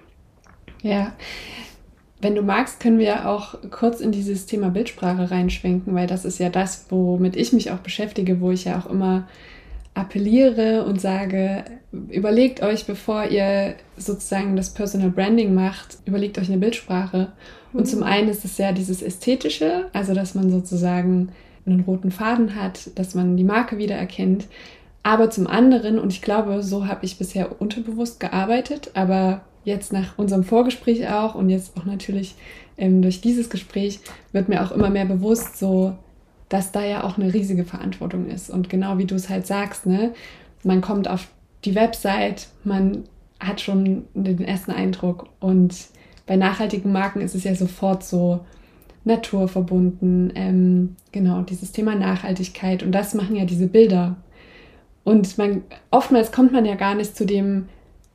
Ja, 0.82 1.12
wenn 2.20 2.34
du 2.34 2.42
magst, 2.42 2.80
können 2.80 2.98
wir 2.98 3.28
auch 3.28 3.54
kurz 3.70 4.00
in 4.00 4.12
dieses 4.12 4.46
Thema 4.46 4.68
Bildsprache 4.68 5.30
reinschwenken, 5.30 5.94
weil 5.94 6.06
das 6.06 6.24
ist 6.24 6.38
ja 6.38 6.50
das, 6.50 6.86
womit 6.90 7.36
ich 7.36 7.52
mich 7.52 7.70
auch 7.70 7.78
beschäftige, 7.78 8.40
wo 8.40 8.50
ich 8.50 8.64
ja 8.64 8.78
auch 8.78 8.90
immer 8.90 9.26
appelliere 9.94 10.84
und 10.84 11.00
sage, 11.00 11.64
überlegt 12.10 12.62
euch, 12.62 12.86
bevor 12.86 13.24
ihr 13.24 13.74
sozusagen 13.96 14.56
das 14.56 14.70
Personal 14.70 15.10
Branding 15.10 15.54
macht, 15.54 15.98
überlegt 16.04 16.38
euch 16.38 16.48
eine 16.48 16.58
Bildsprache. 16.58 17.32
Und 17.72 17.86
zum 17.86 18.02
einen 18.02 18.28
ist 18.28 18.44
es 18.44 18.58
ja 18.58 18.72
dieses 18.72 19.02
Ästhetische, 19.02 19.86
also 19.92 20.14
dass 20.14 20.34
man 20.34 20.50
sozusagen 20.50 21.30
einen 21.66 21.80
roten 21.80 22.10
Faden 22.10 22.54
hat, 22.56 22.90
dass 22.98 23.14
man 23.14 23.36
die 23.36 23.44
Marke 23.44 23.78
wiedererkennt. 23.78 24.46
Aber 25.02 25.30
zum 25.30 25.46
anderen, 25.46 25.98
und 25.98 26.12
ich 26.12 26.22
glaube, 26.22 26.62
so 26.62 26.86
habe 26.86 27.04
ich 27.04 27.18
bisher 27.18 27.60
unterbewusst 27.60 28.20
gearbeitet, 28.20 28.90
aber 28.94 29.42
jetzt 29.64 29.92
nach 29.92 30.18
unserem 30.18 30.44
Vorgespräch 30.44 31.08
auch 31.08 31.34
und 31.34 31.50
jetzt 31.50 31.76
auch 31.76 31.84
natürlich 31.84 32.34
ähm, 32.76 33.02
durch 33.02 33.20
dieses 33.20 33.50
Gespräch 33.50 34.00
wird 34.32 34.48
mir 34.48 34.62
auch 34.62 34.72
immer 34.72 34.90
mehr 34.90 35.04
bewusst, 35.04 35.58
so 35.58 35.94
dass 36.48 36.72
da 36.72 36.84
ja 36.84 37.04
auch 37.04 37.16
eine 37.16 37.32
riesige 37.32 37.64
Verantwortung 37.64 38.26
ist. 38.26 38.50
Und 38.50 38.68
genau 38.68 38.98
wie 38.98 39.04
du 39.04 39.14
es 39.14 39.28
halt 39.28 39.46
sagst, 39.46 39.86
ne, 39.86 40.12
man 40.64 40.80
kommt 40.80 41.08
auf 41.08 41.28
die 41.64 41.74
Website, 41.74 42.48
man 42.64 43.04
hat 43.38 43.60
schon 43.60 44.04
den 44.14 44.42
ersten 44.42 44.72
Eindruck. 44.72 45.28
Und 45.38 45.74
bei 46.26 46.36
nachhaltigen 46.36 46.92
Marken 46.92 47.20
ist 47.20 47.34
es 47.34 47.44
ja 47.44 47.54
sofort 47.54 48.02
so 48.02 48.40
naturverbunden, 49.04 50.32
ähm, 50.34 50.96
genau, 51.12 51.42
dieses 51.42 51.72
Thema 51.72 51.94
Nachhaltigkeit. 51.94 52.82
Und 52.82 52.92
das 52.92 53.14
machen 53.14 53.36
ja 53.36 53.44
diese 53.44 53.68
Bilder. 53.68 54.16
Und 55.04 55.38
man, 55.38 55.62
oftmals 55.90 56.32
kommt 56.32 56.52
man 56.52 56.66
ja 56.66 56.74
gar 56.74 56.94
nicht 56.94 57.16
zu 57.16 57.24
dem 57.24 57.68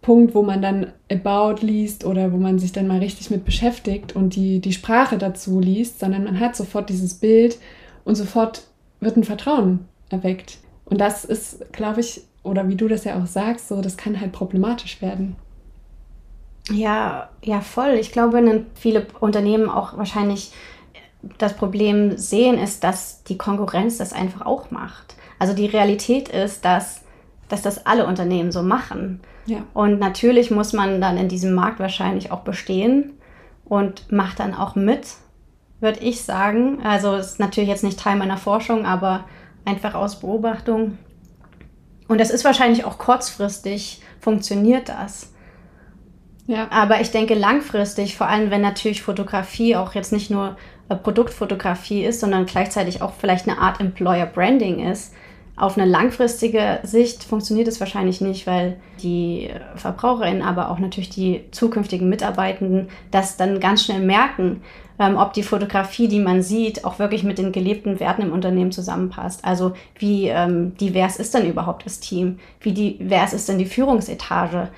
Punkt, 0.05 0.35
wo 0.35 0.43
man 0.43 0.61
dann 0.61 0.93
About 1.11 1.65
liest 1.65 2.05
oder 2.05 2.31
wo 2.31 2.37
man 2.37 2.59
sich 2.59 2.71
dann 2.71 2.85
mal 2.85 2.99
richtig 2.99 3.31
mit 3.31 3.43
beschäftigt 3.43 4.15
und 4.15 4.35
die, 4.35 4.59
die 4.59 4.71
Sprache 4.71 5.17
dazu 5.17 5.59
liest, 5.59 5.99
sondern 5.99 6.25
man 6.25 6.39
hat 6.39 6.55
sofort 6.55 6.89
dieses 6.89 7.15
Bild 7.15 7.57
und 8.03 8.13
sofort 8.13 8.67
wird 8.99 9.17
ein 9.17 9.23
Vertrauen 9.23 9.85
erweckt. 10.11 10.59
Und 10.85 11.01
das 11.01 11.25
ist, 11.25 11.73
glaube 11.73 12.01
ich, 12.01 12.21
oder 12.43 12.69
wie 12.69 12.75
du 12.75 12.87
das 12.87 13.03
ja 13.03 13.19
auch 13.19 13.25
sagst, 13.25 13.67
so, 13.67 13.81
das 13.81 13.97
kann 13.97 14.21
halt 14.21 14.31
problematisch 14.31 15.01
werden. 15.01 15.37
Ja, 16.69 17.29
ja, 17.43 17.61
voll. 17.61 17.93
Ich 17.93 18.11
glaube, 18.11 18.65
viele 18.75 19.07
Unternehmen 19.19 19.69
auch 19.69 19.97
wahrscheinlich 19.97 20.51
das 21.39 21.55
Problem 21.55 22.15
sehen, 22.15 22.59
ist, 22.59 22.83
dass 22.83 23.23
die 23.23 23.39
Konkurrenz 23.39 23.97
das 23.97 24.13
einfach 24.13 24.45
auch 24.45 24.69
macht. 24.69 25.15
Also 25.39 25.55
die 25.55 25.65
Realität 25.65 26.29
ist, 26.29 26.63
dass, 26.63 27.01
dass 27.49 27.61
das 27.61 27.85
alle 27.85 28.05
Unternehmen 28.05 28.51
so 28.51 28.63
machen. 28.63 29.21
Ja. 29.45 29.59
Und 29.73 29.99
natürlich 29.99 30.51
muss 30.51 30.73
man 30.73 31.01
dann 31.01 31.17
in 31.17 31.29
diesem 31.29 31.53
Markt 31.53 31.79
wahrscheinlich 31.79 32.31
auch 32.31 32.41
bestehen 32.41 33.13
und 33.63 34.11
macht 34.11 34.39
dann 34.39 34.53
auch 34.53 34.75
mit, 34.75 35.07
würde 35.79 35.99
ich 35.99 36.23
sagen. 36.23 36.79
Also 36.83 37.15
ist 37.15 37.39
natürlich 37.39 37.69
jetzt 37.69 37.83
nicht 37.83 37.99
Teil 37.99 38.15
meiner 38.15 38.37
Forschung, 38.37 38.85
aber 38.85 39.25
einfach 39.65 39.93
aus 39.93 40.19
Beobachtung. 40.19 40.97
Und 42.07 42.19
das 42.19 42.29
ist 42.29 42.45
wahrscheinlich 42.45 42.85
auch 42.85 42.97
kurzfristig 42.97 44.01
funktioniert 44.19 44.89
das. 44.89 45.31
Ja. 46.47 46.67
Aber 46.69 47.01
ich 47.01 47.09
denke 47.09 47.33
langfristig, 47.33 48.15
vor 48.15 48.27
allem 48.27 48.51
wenn 48.51 48.61
natürlich 48.61 49.01
Fotografie 49.01 49.75
auch 49.75 49.95
jetzt 49.95 50.11
nicht 50.11 50.29
nur 50.29 50.57
Produktfotografie 50.87 52.05
ist, 52.05 52.19
sondern 52.19 52.45
gleichzeitig 52.45 53.01
auch 53.01 53.13
vielleicht 53.13 53.47
eine 53.47 53.57
Art 53.57 53.79
Employer 53.79 54.27
Branding 54.27 54.87
ist, 54.87 55.13
Auf 55.57 55.77
eine 55.77 55.89
langfristige 55.89 56.79
Sicht 56.83 57.23
funktioniert 57.23 57.69
es 57.69 57.79
wahrscheinlich 57.79 58.19
nicht, 58.19 58.45
weil 58.45 58.75
die 59.01 59.49
Verbraucherinnen, 59.75 60.41
aber 60.41 60.69
auch 60.69 60.79
natürlich 60.79 61.09
die 61.09 61.45
zukünftigen 61.51 62.09
Mitarbeitenden 62.09 62.89
das 63.11 63.37
dann 63.37 63.61
ganz 63.61 63.85
schnell 63.85 64.01
merken, 64.01 64.61
ähm, 64.99 65.15
ob 65.15 65.31
die 65.31 65.43
Fotografie, 65.43 66.09
die 66.09 66.19
man 66.19 66.41
sieht, 66.41 66.83
auch 66.83 66.99
wirklich 66.99 67.23
mit 67.23 67.37
den 67.37 67.53
gelebten 67.53 68.01
Werten 68.01 68.23
im 68.23 68.33
Unternehmen 68.33 68.73
zusammenpasst. 68.73 69.45
Also 69.45 69.73
wie 69.97 70.27
ähm, 70.27 70.75
divers 70.77 71.17
ist 71.17 71.33
denn 71.33 71.49
überhaupt 71.49 71.85
das 71.85 72.01
Team? 72.01 72.39
Wie 72.59 72.73
divers 72.73 73.33
ist 73.33 73.47
denn 73.47 73.57
die 73.57 73.65
Führungsetage? 73.65 74.69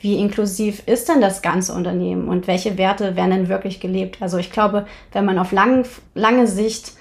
Wie 0.00 0.18
inklusiv 0.18 0.82
ist 0.86 1.08
denn 1.08 1.20
das 1.20 1.42
ganze 1.42 1.72
Unternehmen 1.72 2.28
und 2.28 2.46
welche 2.48 2.76
Werte 2.76 3.16
werden 3.16 3.30
denn 3.30 3.48
wirklich 3.48 3.80
gelebt? 3.80 4.18
Also 4.20 4.36
ich 4.38 4.50
glaube, 4.50 4.86
wenn 5.12 5.24
man 5.24 5.38
auf 5.38 5.52
lang, 5.52 5.86
lange 6.14 6.46
Sicht 6.46 6.92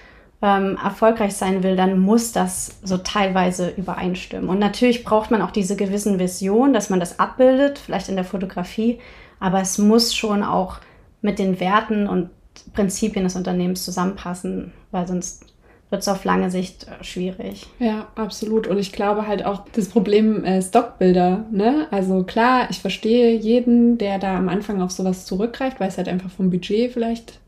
ähm, 0.44 0.78
erfolgreich 0.84 1.36
sein 1.36 1.64
will, 1.64 1.78
dann 1.78 1.98
muss 2.00 2.34
das 2.34 2.78
so 2.84 2.98
teilweise 2.98 3.70
übereinstimmen. 3.70 4.50
Und 4.50 4.60
natürlich 4.60 5.06
braucht 5.06 5.32
man 5.32 5.42
auch 5.42 5.52
diese 5.52 5.78
gewissen 5.78 6.20
Visionen, 6.20 6.74
dass 6.74 6.90
man 6.90 7.00
das 7.00 7.18
abbildet, 7.18 7.80
vielleicht 7.80 8.10
in 8.10 8.16
der 8.16 8.26
Fotografie, 8.26 9.00
aber 9.40 9.62
es 9.62 9.78
muss 9.78 10.14
schon 10.14 10.44
auch 10.44 10.80
mit 11.22 11.40
den 11.40 11.62
Werten 11.62 12.08
und 12.08 12.30
Prinzipien 12.74 13.24
des 13.24 13.38
Unternehmens 13.38 13.86
zusammenpassen, 13.86 14.74
weil 14.92 15.08
sonst 15.08 15.46
wird 15.90 16.02
es 16.02 16.08
auf 16.10 16.26
lange 16.26 16.52
Sicht 16.52 16.88
äh, 16.88 17.04
schwierig. 17.04 17.68
Ja, 17.80 18.08
absolut. 18.16 18.68
Und 18.68 18.80
ich 18.80 18.92
glaube 18.92 19.28
halt 19.28 19.46
auch 19.46 19.64
das 19.74 19.88
Problem 19.88 20.44
äh, 20.44 20.62
Stockbilder. 20.62 21.46
Ne? 21.52 21.88
Also 21.92 22.24
klar, 22.24 22.68
ich 22.70 22.80
verstehe 22.80 23.34
jeden, 23.36 23.98
der 23.98 24.20
da 24.20 24.36
am 24.36 24.50
Anfang 24.50 24.82
auf 24.82 24.92
sowas 24.92 25.26
zurückgreift, 25.26 25.80
weil 25.80 25.88
es 25.88 25.98
halt 25.98 26.10
einfach 26.10 26.32
vom 26.32 26.50
Budget 26.50 26.92
vielleicht 26.92 27.40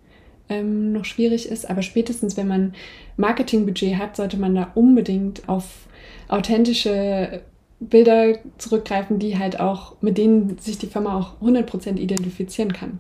ähm, 0.50 0.92
noch 0.92 1.06
schwierig 1.06 1.50
ist. 1.50 1.70
Aber 1.70 1.82
spätestens, 1.82 2.38
wenn 2.38 2.48
man 2.48 2.74
Marketingbudget 3.18 3.98
hat, 3.98 4.16
sollte 4.16 4.38
man 4.38 4.56
da 4.56 4.72
unbedingt 4.76 5.48
auf 5.48 5.88
authentische 6.28 7.42
Bilder 7.80 8.38
zurückgreifen, 8.58 9.20
die 9.20 9.38
halt 9.38 9.60
auch, 9.60 9.96
mit 10.02 10.18
denen 10.18 10.58
sich 10.58 10.78
die 10.78 10.88
Firma 10.88 11.18
auch 11.18 11.42
100% 11.42 11.98
identifizieren 11.98 12.74
kann. 12.74 13.00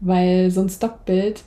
Weil 0.00 0.50
so 0.50 0.60
ein 0.60 0.68
Stockbild 0.68 1.42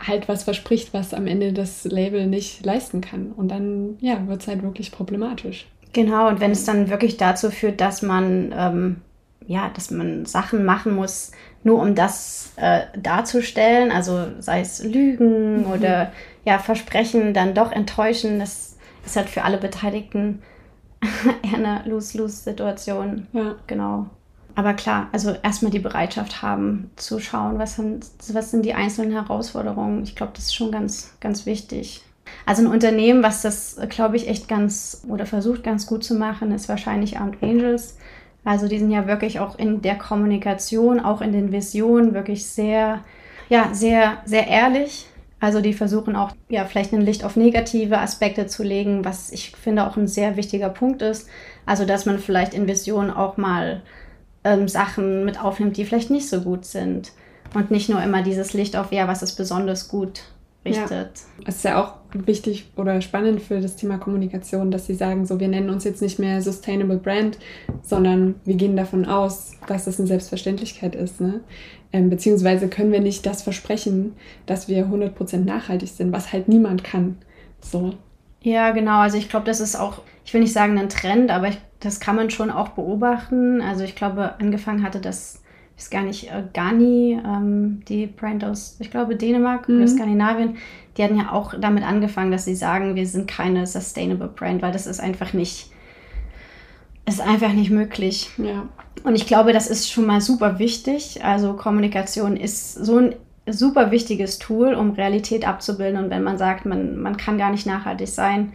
halt 0.00 0.28
was 0.28 0.44
verspricht, 0.44 0.94
was 0.94 1.14
am 1.14 1.26
Ende 1.26 1.52
das 1.52 1.84
Label 1.84 2.26
nicht 2.26 2.64
leisten 2.64 3.00
kann. 3.00 3.32
Und 3.32 3.48
dann, 3.48 3.96
ja, 4.00 4.26
wird 4.28 4.42
es 4.42 4.48
halt 4.48 4.62
wirklich 4.62 4.92
problematisch. 4.92 5.66
Genau, 5.92 6.28
und 6.28 6.40
wenn 6.40 6.52
es 6.52 6.64
dann 6.64 6.88
wirklich 6.88 7.16
dazu 7.16 7.50
führt, 7.50 7.80
dass 7.80 8.02
man, 8.02 8.54
ähm, 8.56 8.96
ja, 9.50 9.68
dass 9.74 9.90
man 9.90 10.26
Sachen 10.26 10.64
machen 10.64 10.94
muss, 10.94 11.32
nur 11.64 11.82
um 11.82 11.96
das 11.96 12.52
äh, 12.54 12.82
darzustellen, 12.96 13.90
also 13.90 14.28
sei 14.38 14.60
es 14.60 14.80
Lügen 14.80 15.62
mhm. 15.62 15.72
oder 15.72 16.12
ja, 16.44 16.60
Versprechen 16.60 17.34
dann 17.34 17.52
doch 17.52 17.72
enttäuschen, 17.72 18.38
das 18.38 18.76
ist 19.04 19.16
halt 19.16 19.28
für 19.28 19.42
alle 19.42 19.58
Beteiligten 19.58 20.40
eher 21.42 21.58
eine 21.58 21.82
Lose-Lose-Situation. 21.84 23.26
Ja. 23.32 23.56
Genau. 23.66 24.06
Aber 24.54 24.74
klar, 24.74 25.08
also 25.10 25.34
erstmal 25.42 25.72
die 25.72 25.80
Bereitschaft 25.80 26.42
haben 26.42 26.92
zu 26.94 27.18
schauen, 27.18 27.58
was, 27.58 27.76
haben, 27.76 27.98
was 28.32 28.52
sind 28.52 28.64
die 28.64 28.74
einzelnen 28.74 29.10
Herausforderungen. 29.10 30.04
Ich 30.04 30.14
glaube, 30.14 30.32
das 30.36 30.44
ist 30.44 30.54
schon 30.54 30.70
ganz, 30.70 31.16
ganz 31.18 31.44
wichtig. 31.44 32.04
Also 32.46 32.62
ein 32.62 32.70
Unternehmen, 32.70 33.24
was 33.24 33.42
das, 33.42 33.80
glaube 33.88 34.14
ich, 34.14 34.28
echt 34.28 34.46
ganz 34.46 35.02
oder 35.08 35.26
versucht 35.26 35.64
ganz 35.64 35.88
gut 35.88 36.04
zu 36.04 36.14
machen, 36.14 36.52
ist 36.52 36.68
wahrscheinlich 36.68 37.18
Armed 37.18 37.42
Angels. 37.42 37.96
Also 38.50 38.66
die 38.66 38.80
sind 38.80 38.90
ja 38.90 39.06
wirklich 39.06 39.38
auch 39.38 39.56
in 39.60 39.80
der 39.80 39.94
Kommunikation, 39.94 40.98
auch 40.98 41.20
in 41.20 41.30
den 41.30 41.52
Visionen 41.52 42.14
wirklich 42.14 42.46
sehr, 42.46 42.98
ja, 43.48 43.72
sehr, 43.72 44.22
sehr 44.24 44.48
ehrlich. 44.48 45.06
Also 45.38 45.60
die 45.60 45.72
versuchen 45.72 46.16
auch, 46.16 46.32
ja, 46.48 46.64
vielleicht 46.64 46.92
ein 46.92 47.00
Licht 47.00 47.22
auf 47.22 47.36
negative 47.36 47.98
Aspekte 47.98 48.48
zu 48.48 48.64
legen, 48.64 49.04
was 49.04 49.30
ich 49.30 49.52
finde 49.52 49.86
auch 49.86 49.96
ein 49.96 50.08
sehr 50.08 50.36
wichtiger 50.36 50.68
Punkt 50.68 51.00
ist. 51.00 51.28
Also 51.64 51.84
dass 51.84 52.06
man 52.06 52.18
vielleicht 52.18 52.52
in 52.52 52.66
Visionen 52.66 53.12
auch 53.12 53.36
mal 53.36 53.82
ähm, 54.42 54.66
Sachen 54.66 55.24
mit 55.24 55.40
aufnimmt, 55.40 55.76
die 55.76 55.84
vielleicht 55.84 56.10
nicht 56.10 56.28
so 56.28 56.40
gut 56.40 56.64
sind. 56.64 57.12
Und 57.54 57.70
nicht 57.70 57.88
nur 57.88 58.02
immer 58.02 58.22
dieses 58.24 58.52
Licht 58.52 58.74
auf, 58.74 58.90
ja, 58.90 59.06
was 59.06 59.22
ist 59.22 59.36
besonders 59.36 59.86
gut 59.86 60.22
richtet. 60.64 60.90
Ja. 60.90 61.44
Es 61.46 61.56
ist 61.56 61.64
ja 61.64 61.82
auch 61.82 61.94
wichtig 62.12 62.70
oder 62.76 63.00
spannend 63.00 63.40
für 63.40 63.60
das 63.60 63.76
Thema 63.76 63.98
Kommunikation, 63.98 64.70
dass 64.70 64.86
sie 64.86 64.94
sagen, 64.94 65.24
so 65.26 65.40
wir 65.40 65.48
nennen 65.48 65.70
uns 65.70 65.84
jetzt 65.84 66.02
nicht 66.02 66.18
mehr 66.18 66.42
Sustainable 66.42 66.98
Brand, 66.98 67.38
sondern 67.82 68.34
wir 68.44 68.56
gehen 68.56 68.76
davon 68.76 69.04
aus, 69.04 69.52
dass 69.66 69.84
das 69.86 69.98
eine 69.98 70.08
Selbstverständlichkeit 70.08 70.94
ist. 70.94 71.20
Ne? 71.20 71.40
Ähm, 71.92 72.10
beziehungsweise 72.10 72.68
können 72.68 72.92
wir 72.92 73.00
nicht 73.00 73.24
das 73.26 73.42
versprechen, 73.42 74.14
dass 74.46 74.68
wir 74.68 74.86
100% 74.86 75.38
nachhaltig 75.38 75.88
sind, 75.88 76.12
was 76.12 76.32
halt 76.32 76.48
niemand 76.48 76.84
kann. 76.84 77.16
So. 77.60 77.94
Ja, 78.42 78.70
genau. 78.70 79.00
Also 79.00 79.16
ich 79.16 79.28
glaube, 79.28 79.46
das 79.46 79.60
ist 79.60 79.76
auch, 79.76 80.02
ich 80.24 80.32
will 80.34 80.40
nicht 80.40 80.52
sagen 80.52 80.78
ein 80.78 80.88
Trend, 80.88 81.30
aber 81.30 81.48
ich, 81.48 81.58
das 81.80 82.00
kann 82.00 82.16
man 82.16 82.30
schon 82.30 82.50
auch 82.50 82.70
beobachten. 82.70 83.60
Also 83.60 83.84
ich 83.84 83.96
glaube, 83.96 84.34
angefangen 84.38 84.82
hatte 84.82 85.00
das 85.00 85.42
ist 85.80 85.90
gar 85.90 86.02
nicht, 86.02 86.30
äh, 86.30 86.44
Gani, 86.52 87.18
ähm, 87.24 87.82
die 87.88 88.06
Brand 88.06 88.44
aus, 88.44 88.76
ich 88.80 88.90
glaube, 88.90 89.16
Dänemark 89.16 89.68
mhm. 89.68 89.78
oder 89.78 89.88
Skandinavien, 89.88 90.56
die 90.96 91.02
hatten 91.02 91.16
ja 91.16 91.32
auch 91.32 91.54
damit 91.58 91.84
angefangen, 91.84 92.30
dass 92.30 92.44
sie 92.44 92.54
sagen, 92.54 92.94
wir 92.94 93.06
sind 93.06 93.26
keine 93.26 93.66
sustainable 93.66 94.28
Brand, 94.28 94.60
weil 94.60 94.72
das 94.72 94.86
ist 94.86 95.00
einfach 95.00 95.32
nicht, 95.32 95.70
ist 97.06 97.20
einfach 97.20 97.52
nicht 97.52 97.70
möglich. 97.70 98.30
Ja. 98.36 98.68
Und 99.04 99.14
ich 99.14 99.26
glaube, 99.26 99.54
das 99.54 99.68
ist 99.68 99.90
schon 99.90 100.04
mal 100.04 100.20
super 100.20 100.58
wichtig. 100.58 101.24
Also 101.24 101.54
Kommunikation 101.54 102.36
ist 102.36 102.74
so 102.74 102.98
ein 102.98 103.14
super 103.46 103.90
wichtiges 103.90 104.38
Tool, 104.38 104.74
um 104.74 104.90
Realität 104.90 105.48
abzubilden. 105.48 106.04
Und 106.04 106.10
wenn 106.10 106.22
man 106.22 106.36
sagt, 106.36 106.66
man, 106.66 107.00
man 107.00 107.16
kann 107.16 107.38
gar 107.38 107.50
nicht 107.50 107.66
nachhaltig 107.66 108.08
sein, 108.08 108.52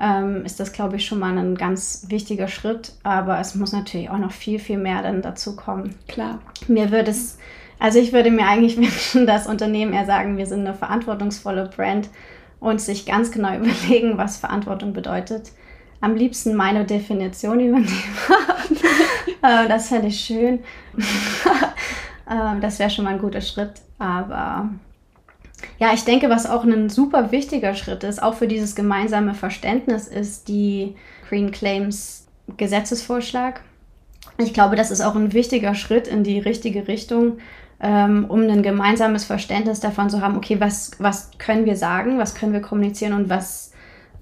ähm, 0.00 0.44
ist 0.44 0.60
das, 0.60 0.72
glaube 0.72 0.96
ich, 0.96 1.06
schon 1.06 1.18
mal 1.18 1.36
ein 1.36 1.56
ganz 1.56 2.06
wichtiger 2.08 2.48
Schritt. 2.48 2.92
Aber 3.02 3.38
es 3.40 3.54
muss 3.54 3.72
natürlich 3.72 4.10
auch 4.10 4.18
noch 4.18 4.32
viel, 4.32 4.58
viel 4.58 4.78
mehr 4.78 5.02
dann 5.02 5.22
dazu 5.22 5.56
kommen. 5.56 5.94
Klar. 6.08 6.40
Mir 6.68 6.90
würde 6.90 7.10
es, 7.10 7.38
also 7.78 7.98
ich 7.98 8.12
würde 8.12 8.30
mir 8.30 8.46
eigentlich 8.46 8.76
wünschen, 8.78 9.26
dass 9.26 9.46
Unternehmen 9.46 9.92
eher 9.92 10.06
sagen, 10.06 10.36
wir 10.36 10.46
sind 10.46 10.60
eine 10.66 10.74
verantwortungsvolle 10.74 11.70
Brand 11.74 12.08
und 12.60 12.80
sich 12.80 13.06
ganz 13.06 13.30
genau 13.30 13.54
überlegen, 13.56 14.18
was 14.18 14.36
Verantwortung 14.36 14.92
bedeutet. 14.92 15.52
Am 16.00 16.16
liebsten 16.16 16.54
meine 16.54 16.84
Definition 16.84 17.60
übernehmen. 17.60 17.88
Äh, 19.44 19.66
das 19.66 19.88
fände 19.88 20.06
ich 20.06 20.20
schön. 20.20 20.60
Ähm, 22.30 22.60
das 22.60 22.78
wäre 22.78 22.90
schon 22.90 23.04
mal 23.04 23.14
ein 23.14 23.20
guter 23.20 23.40
Schritt. 23.40 23.72
Aber 23.98 24.70
ja, 25.78 25.92
ich 25.92 26.04
denke, 26.04 26.30
was 26.30 26.48
auch 26.48 26.64
ein 26.64 26.88
super 26.88 27.32
wichtiger 27.32 27.74
Schritt 27.74 28.04
ist, 28.04 28.22
auch 28.22 28.34
für 28.34 28.48
dieses 28.48 28.74
gemeinsame 28.74 29.34
Verständnis, 29.34 30.08
ist 30.08 30.48
die 30.48 30.94
Green 31.28 31.50
Claims 31.50 32.26
Gesetzesvorschlag. 32.56 33.62
Ich 34.38 34.54
glaube, 34.54 34.76
das 34.76 34.90
ist 34.90 35.00
auch 35.00 35.14
ein 35.14 35.32
wichtiger 35.32 35.74
Schritt 35.74 36.08
in 36.08 36.24
die 36.24 36.38
richtige 36.38 36.88
Richtung, 36.88 37.38
ähm, 37.80 38.26
um 38.28 38.42
ein 38.42 38.62
gemeinsames 38.62 39.24
Verständnis 39.24 39.80
davon 39.80 40.08
zu 40.10 40.20
haben, 40.20 40.36
okay, 40.36 40.60
was, 40.60 40.92
was 40.98 41.30
können 41.38 41.64
wir 41.64 41.76
sagen, 41.76 42.18
was 42.18 42.34
können 42.34 42.52
wir 42.52 42.60
kommunizieren 42.60 43.12
und 43.12 43.28
was, 43.28 43.71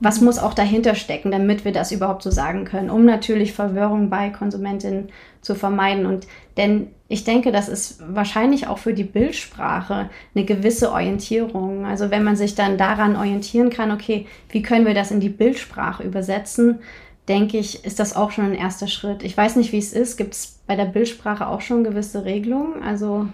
was 0.01 0.23
muss 0.23 0.39
auch 0.39 0.55
dahinter 0.55 0.95
stecken, 0.95 1.31
damit 1.31 1.65
wir 1.65 1.73
das 1.73 1.93
überhaupt 1.93 2.23
so 2.23 2.31
sagen 2.31 2.65
können, 2.65 2.89
um 2.89 3.05
natürlich 3.05 3.53
Verwirrung 3.53 4.09
bei 4.09 4.31
Konsumentinnen 4.31 5.11
zu 5.43 5.55
vermeiden. 5.55 6.07
Und 6.07 6.27
denn 6.57 6.89
ich 7.09 7.25
denke, 7.25 7.53
das 7.53 7.69
ist 7.69 8.01
wahrscheinlich 8.09 8.67
auch 8.67 8.79
für 8.79 8.95
die 8.95 9.05
Bildsprache 9.05 10.09
eine 10.35 10.45
gewisse 10.45 10.91
Orientierung. 10.91 11.85
Also 11.85 12.11
wenn 12.11 12.25
man 12.25 12.37
sich 12.37 12.55
dann 12.55 12.79
daran 12.79 13.15
orientieren 13.15 13.69
kann, 13.69 13.91
okay, 13.91 14.27
wie 14.49 14.63
können 14.63 14.87
wir 14.87 14.95
das 14.95 15.11
in 15.11 15.21
die 15.21 15.29
Bildsprache 15.29 16.03
übersetzen, 16.03 16.79
denke 17.29 17.59
ich, 17.59 17.85
ist 17.85 18.01
das 18.01 18.17
auch 18.17 18.31
schon 18.31 18.47
ein 18.47 18.55
erster 18.55 18.89
Schritt. 18.89 19.23
Ich 19.23 19.37
weiß 19.37 19.57
nicht, 19.57 19.73
wie 19.73 19.79
es 19.79 19.93
ist. 19.93 20.17
Gibt 20.17 20.35
es 20.35 20.61
bei 20.67 20.77
der 20.77 20.87
Bildsprache 20.87 21.47
auch 21.47 21.61
schon 21.61 21.85
gewisse 21.85 22.25
Regelungen? 22.25 22.83
Also. 22.83 23.27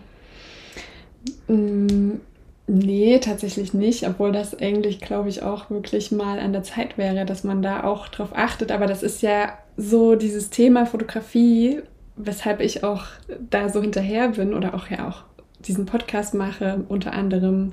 Nee, 2.69 3.21
tatsächlich 3.21 3.75
nicht, 3.75 4.09
obwohl 4.09 4.33
das 4.33 4.59
eigentlich, 4.59 5.01
glaube 5.01 5.29
ich, 5.29 5.43
auch 5.43 5.71
wirklich 5.71 6.11
mal 6.11 6.41
an 6.41 6.53
der 6.53 6.65
Zeit 6.65 6.99
wäre, 6.99 7.25
dass 7.25 7.45
man 7.45 7.63
da 7.63 7.85
auch 7.85 8.09
drauf 8.09 8.31
achtet. 8.35 8.73
Aber 8.73 8.87
das 8.87 9.05
ist 9.05 9.23
ja 9.23 9.57
so 9.77 10.17
dieses 10.17 10.51
Thema 10.51 10.85
Fotografie 10.85 11.83
weshalb 12.17 12.61
ich 12.61 12.83
auch 12.83 13.05
da 13.51 13.69
so 13.69 13.81
hinterher 13.81 14.31
bin 14.31 14.55
oder 14.55 14.75
auch 14.75 14.89
ja 14.89 15.09
auch 15.09 15.25
diesen 15.61 15.87
Podcast 15.87 16.35
mache, 16.35 16.85
unter 16.89 17.13
anderem 17.13 17.73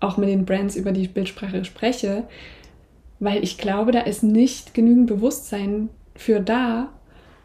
auch 0.00 0.16
mit 0.16 0.28
den 0.28 0.44
Brands 0.44 0.76
über 0.76 0.92
die 0.92 1.08
Bildsprache 1.08 1.64
spreche, 1.64 2.24
weil 3.20 3.42
ich 3.42 3.58
glaube, 3.58 3.92
da 3.92 4.00
ist 4.00 4.22
nicht 4.22 4.74
genügend 4.74 5.06
Bewusstsein 5.06 5.88
für 6.16 6.40
da 6.40 6.90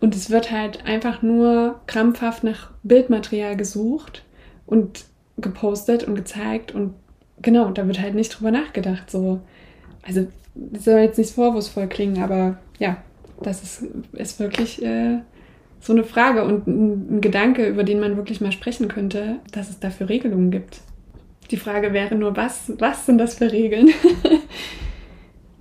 und 0.02 0.16
es 0.16 0.30
wird 0.30 0.52
halt 0.52 0.86
einfach 0.86 1.22
nur 1.22 1.80
krampfhaft 1.88 2.44
nach 2.44 2.72
Bildmaterial 2.84 3.56
gesucht 3.56 4.24
und 4.66 5.06
gepostet 5.42 6.04
und 6.04 6.16
gezeigt 6.16 6.74
und 6.74 6.94
genau, 7.42 7.70
da 7.72 7.88
wird 7.88 8.02
halt 8.02 8.16
nicht 8.16 8.30
drüber 8.30 8.52
nachgedacht. 8.52 9.10
So. 9.10 9.42
Also, 10.02 10.28
das 10.56 10.86
soll 10.86 11.00
jetzt 11.00 11.18
nicht 11.18 11.32
vorwurfsvoll 11.32 11.88
klingen, 11.88 12.22
aber 12.22 12.58
ja, 12.80 12.98
das 13.42 13.64
ist, 13.64 13.84
ist 14.14 14.40
wirklich 14.40 14.84
äh, 14.84 15.20
so 15.80 15.94
eine 15.94 16.04
Frage 16.04 16.44
und 16.44 16.68
ein, 16.68 17.22
Gedanke, 17.22 17.68
über 17.68 17.84
den 17.84 18.00
man 18.00 18.18
wirklich 18.18 18.42
mal 18.42 18.52
sprechen 18.52 18.88
könnte, 18.88 19.40
dass 19.52 19.70
es 19.70 19.80
dafür 19.80 20.10
Regelungen 20.10 20.52
gibt. 20.52 20.82
Die 21.52 21.58
Frage 21.58 21.94
wäre 21.94 22.16
nur, 22.16 22.36
was, 22.36 22.72
was 22.78 23.06
sind 23.06 23.18
das 23.18 23.36
für 23.36 23.52
Regeln? 23.52 23.90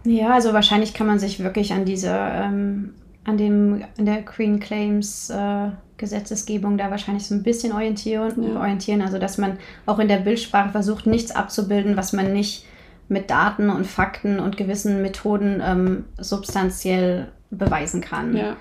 Ja, 0.04 0.34
also 0.34 0.52
wahrscheinlich 0.54 0.94
kann 0.94 1.06
man 1.06 1.18
sich 1.18 1.42
wirklich 1.42 1.72
an 1.72 1.84
diese, 1.84 2.10
ähm, 2.10 2.94
an 3.28 3.36
dem, 3.36 3.84
an 3.98 4.06
der 4.06 4.22
Green 4.22 4.58
Claims 4.58 5.28
äh, 5.28 5.68
Gesetzesgebung 5.98 6.78
da 6.78 6.90
wahrscheinlich 6.90 7.26
so 7.26 7.34
ein 7.34 7.42
bisschen 7.42 7.72
orientieren, 7.72 8.42
ja. 8.42 8.58
orientieren. 8.58 9.02
Also 9.02 9.18
dass 9.18 9.36
man 9.36 9.58
auch 9.84 9.98
in 9.98 10.08
der 10.08 10.16
Bildsprache 10.16 10.70
versucht, 10.70 11.06
nichts 11.06 11.30
abzubilden, 11.30 11.96
was 11.96 12.14
man 12.14 12.32
nicht 12.32 12.64
mit 13.08 13.30
Daten 13.30 13.68
und 13.68 13.86
Fakten 13.86 14.40
und 14.40 14.56
gewissen 14.56 15.02
Methoden 15.02 15.62
ähm, 15.62 16.04
substanziell 16.18 17.28
beweisen 17.50 18.00
kann. 18.00 18.34
Ja. 18.34 18.56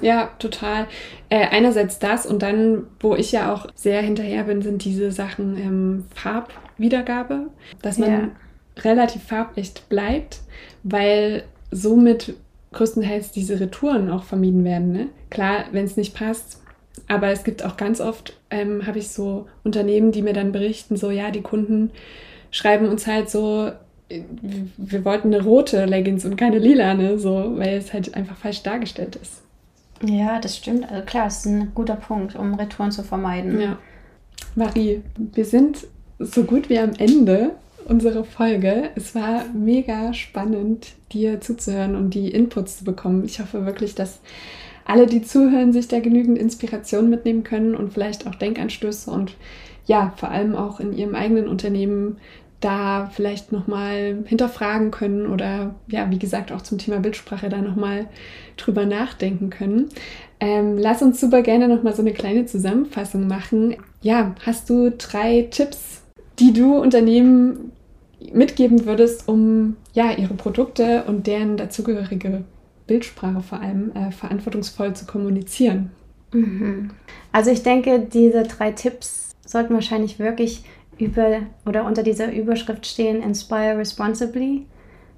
Ja, 0.00 0.30
total. 0.38 0.88
Äh, 1.28 1.46
einerseits 1.46 1.98
das 2.00 2.26
und 2.26 2.42
dann, 2.42 2.82
wo 3.00 3.14
ich 3.14 3.30
ja 3.32 3.54
auch 3.54 3.68
sehr 3.74 4.02
hinterher 4.02 4.42
bin, 4.42 4.60
sind 4.60 4.84
diese 4.84 5.12
Sachen 5.12 5.56
ähm, 5.56 6.04
Farbwiedergabe, 6.14 7.46
dass 7.80 7.98
man 7.98 8.10
ja. 8.10 8.28
relativ 8.82 9.22
farbecht 9.22 9.88
bleibt, 9.88 10.40
weil 10.82 11.44
somit 11.70 12.34
größtenteils 12.74 13.30
diese 13.30 13.60
Retouren 13.60 14.10
auch 14.10 14.24
vermieden 14.24 14.64
werden. 14.64 14.92
Ne? 14.92 15.08
Klar, 15.30 15.64
wenn 15.72 15.84
es 15.84 15.96
nicht 15.96 16.14
passt, 16.14 16.60
aber 17.08 17.28
es 17.28 17.44
gibt 17.44 17.64
auch 17.64 17.76
ganz 17.76 18.00
oft, 18.00 18.36
ähm, 18.50 18.86
habe 18.86 18.98
ich 18.98 19.08
so 19.08 19.46
Unternehmen, 19.62 20.12
die 20.12 20.22
mir 20.22 20.32
dann 20.32 20.52
berichten, 20.52 20.96
so 20.96 21.10
ja, 21.10 21.30
die 21.30 21.42
Kunden 21.42 21.90
schreiben 22.50 22.88
uns 22.88 23.06
halt 23.06 23.30
so, 23.30 23.70
äh, 24.08 24.22
wir 24.76 25.04
wollten 25.04 25.34
eine 25.34 25.42
rote 25.42 25.84
Leggings 25.86 26.24
und 26.24 26.36
keine 26.36 26.58
lila, 26.58 26.94
ne? 26.94 27.18
so, 27.18 27.52
weil 27.56 27.76
es 27.76 27.92
halt 27.92 28.14
einfach 28.14 28.36
falsch 28.36 28.62
dargestellt 28.62 29.16
ist. 29.16 29.42
Ja, 30.02 30.38
das 30.40 30.56
stimmt. 30.56 30.90
Also 30.90 31.04
klar, 31.04 31.26
es 31.26 31.38
ist 31.38 31.46
ein 31.46 31.72
guter 31.74 31.96
Punkt, 31.96 32.36
um 32.36 32.54
Retouren 32.54 32.90
zu 32.90 33.02
vermeiden. 33.02 33.60
Ja. 33.60 33.78
Marie, 34.54 35.02
wir 35.16 35.44
sind 35.44 35.86
so 36.18 36.44
gut 36.44 36.68
wie 36.68 36.78
am 36.78 36.92
Ende 36.98 37.52
unserer 37.84 38.24
Folge. 38.24 38.90
Es 38.94 39.14
war 39.14 39.44
mega 39.54 40.12
spannend, 40.14 40.92
dir 41.12 41.40
zuzuhören 41.40 41.96
und 41.96 42.14
die 42.14 42.30
Inputs 42.30 42.78
zu 42.78 42.84
bekommen. 42.84 43.24
Ich 43.24 43.40
hoffe 43.40 43.66
wirklich, 43.66 43.94
dass 43.94 44.20
alle, 44.84 45.06
die 45.06 45.22
zuhören, 45.22 45.72
sich 45.72 45.88
da 45.88 46.00
genügend 46.00 46.38
Inspiration 46.38 47.08
mitnehmen 47.08 47.44
können 47.44 47.74
und 47.74 47.92
vielleicht 47.92 48.26
auch 48.26 48.34
Denkanstöße 48.34 49.10
und 49.10 49.36
ja, 49.86 50.12
vor 50.16 50.30
allem 50.30 50.54
auch 50.56 50.80
in 50.80 50.92
ihrem 50.92 51.14
eigenen 51.14 51.48
Unternehmen 51.48 52.16
da 52.60 53.10
vielleicht 53.12 53.52
nochmal 53.52 54.24
hinterfragen 54.24 54.90
können 54.90 55.26
oder 55.26 55.74
ja, 55.86 56.10
wie 56.10 56.18
gesagt, 56.18 56.50
auch 56.50 56.62
zum 56.62 56.78
Thema 56.78 57.00
Bildsprache 57.00 57.50
da 57.50 57.58
nochmal 57.58 58.06
drüber 58.56 58.86
nachdenken 58.86 59.50
können. 59.50 59.90
Ähm, 60.40 60.78
lass 60.78 61.02
uns 61.02 61.20
super 61.20 61.42
gerne 61.42 61.68
nochmal 61.68 61.94
so 61.94 62.00
eine 62.00 62.14
kleine 62.14 62.46
Zusammenfassung 62.46 63.26
machen. 63.26 63.76
Ja, 64.00 64.34
hast 64.46 64.70
du 64.70 64.90
drei 64.90 65.48
Tipps, 65.50 66.03
die 66.38 66.52
du 66.52 66.76
Unternehmen 66.76 67.72
mitgeben 68.32 68.86
würdest, 68.86 69.28
um 69.28 69.76
ja 69.92 70.12
ihre 70.12 70.34
Produkte 70.34 71.04
und 71.04 71.26
deren 71.26 71.56
dazugehörige 71.56 72.44
Bildsprache 72.86 73.42
vor 73.42 73.60
allem 73.60 73.92
äh, 73.94 74.10
verantwortungsvoll 74.10 74.94
zu 74.94 75.06
kommunizieren? 75.06 75.90
Mhm. 76.32 76.90
Also 77.32 77.50
ich 77.50 77.62
denke, 77.62 78.00
diese 78.00 78.42
drei 78.42 78.72
Tipps 78.72 79.32
sollten 79.46 79.74
wahrscheinlich 79.74 80.18
wirklich 80.18 80.64
über 80.98 81.40
oder 81.66 81.84
unter 81.84 82.02
dieser 82.02 82.32
Überschrift 82.32 82.86
stehen, 82.86 83.22
Inspire 83.22 83.78
Responsibly. 83.78 84.66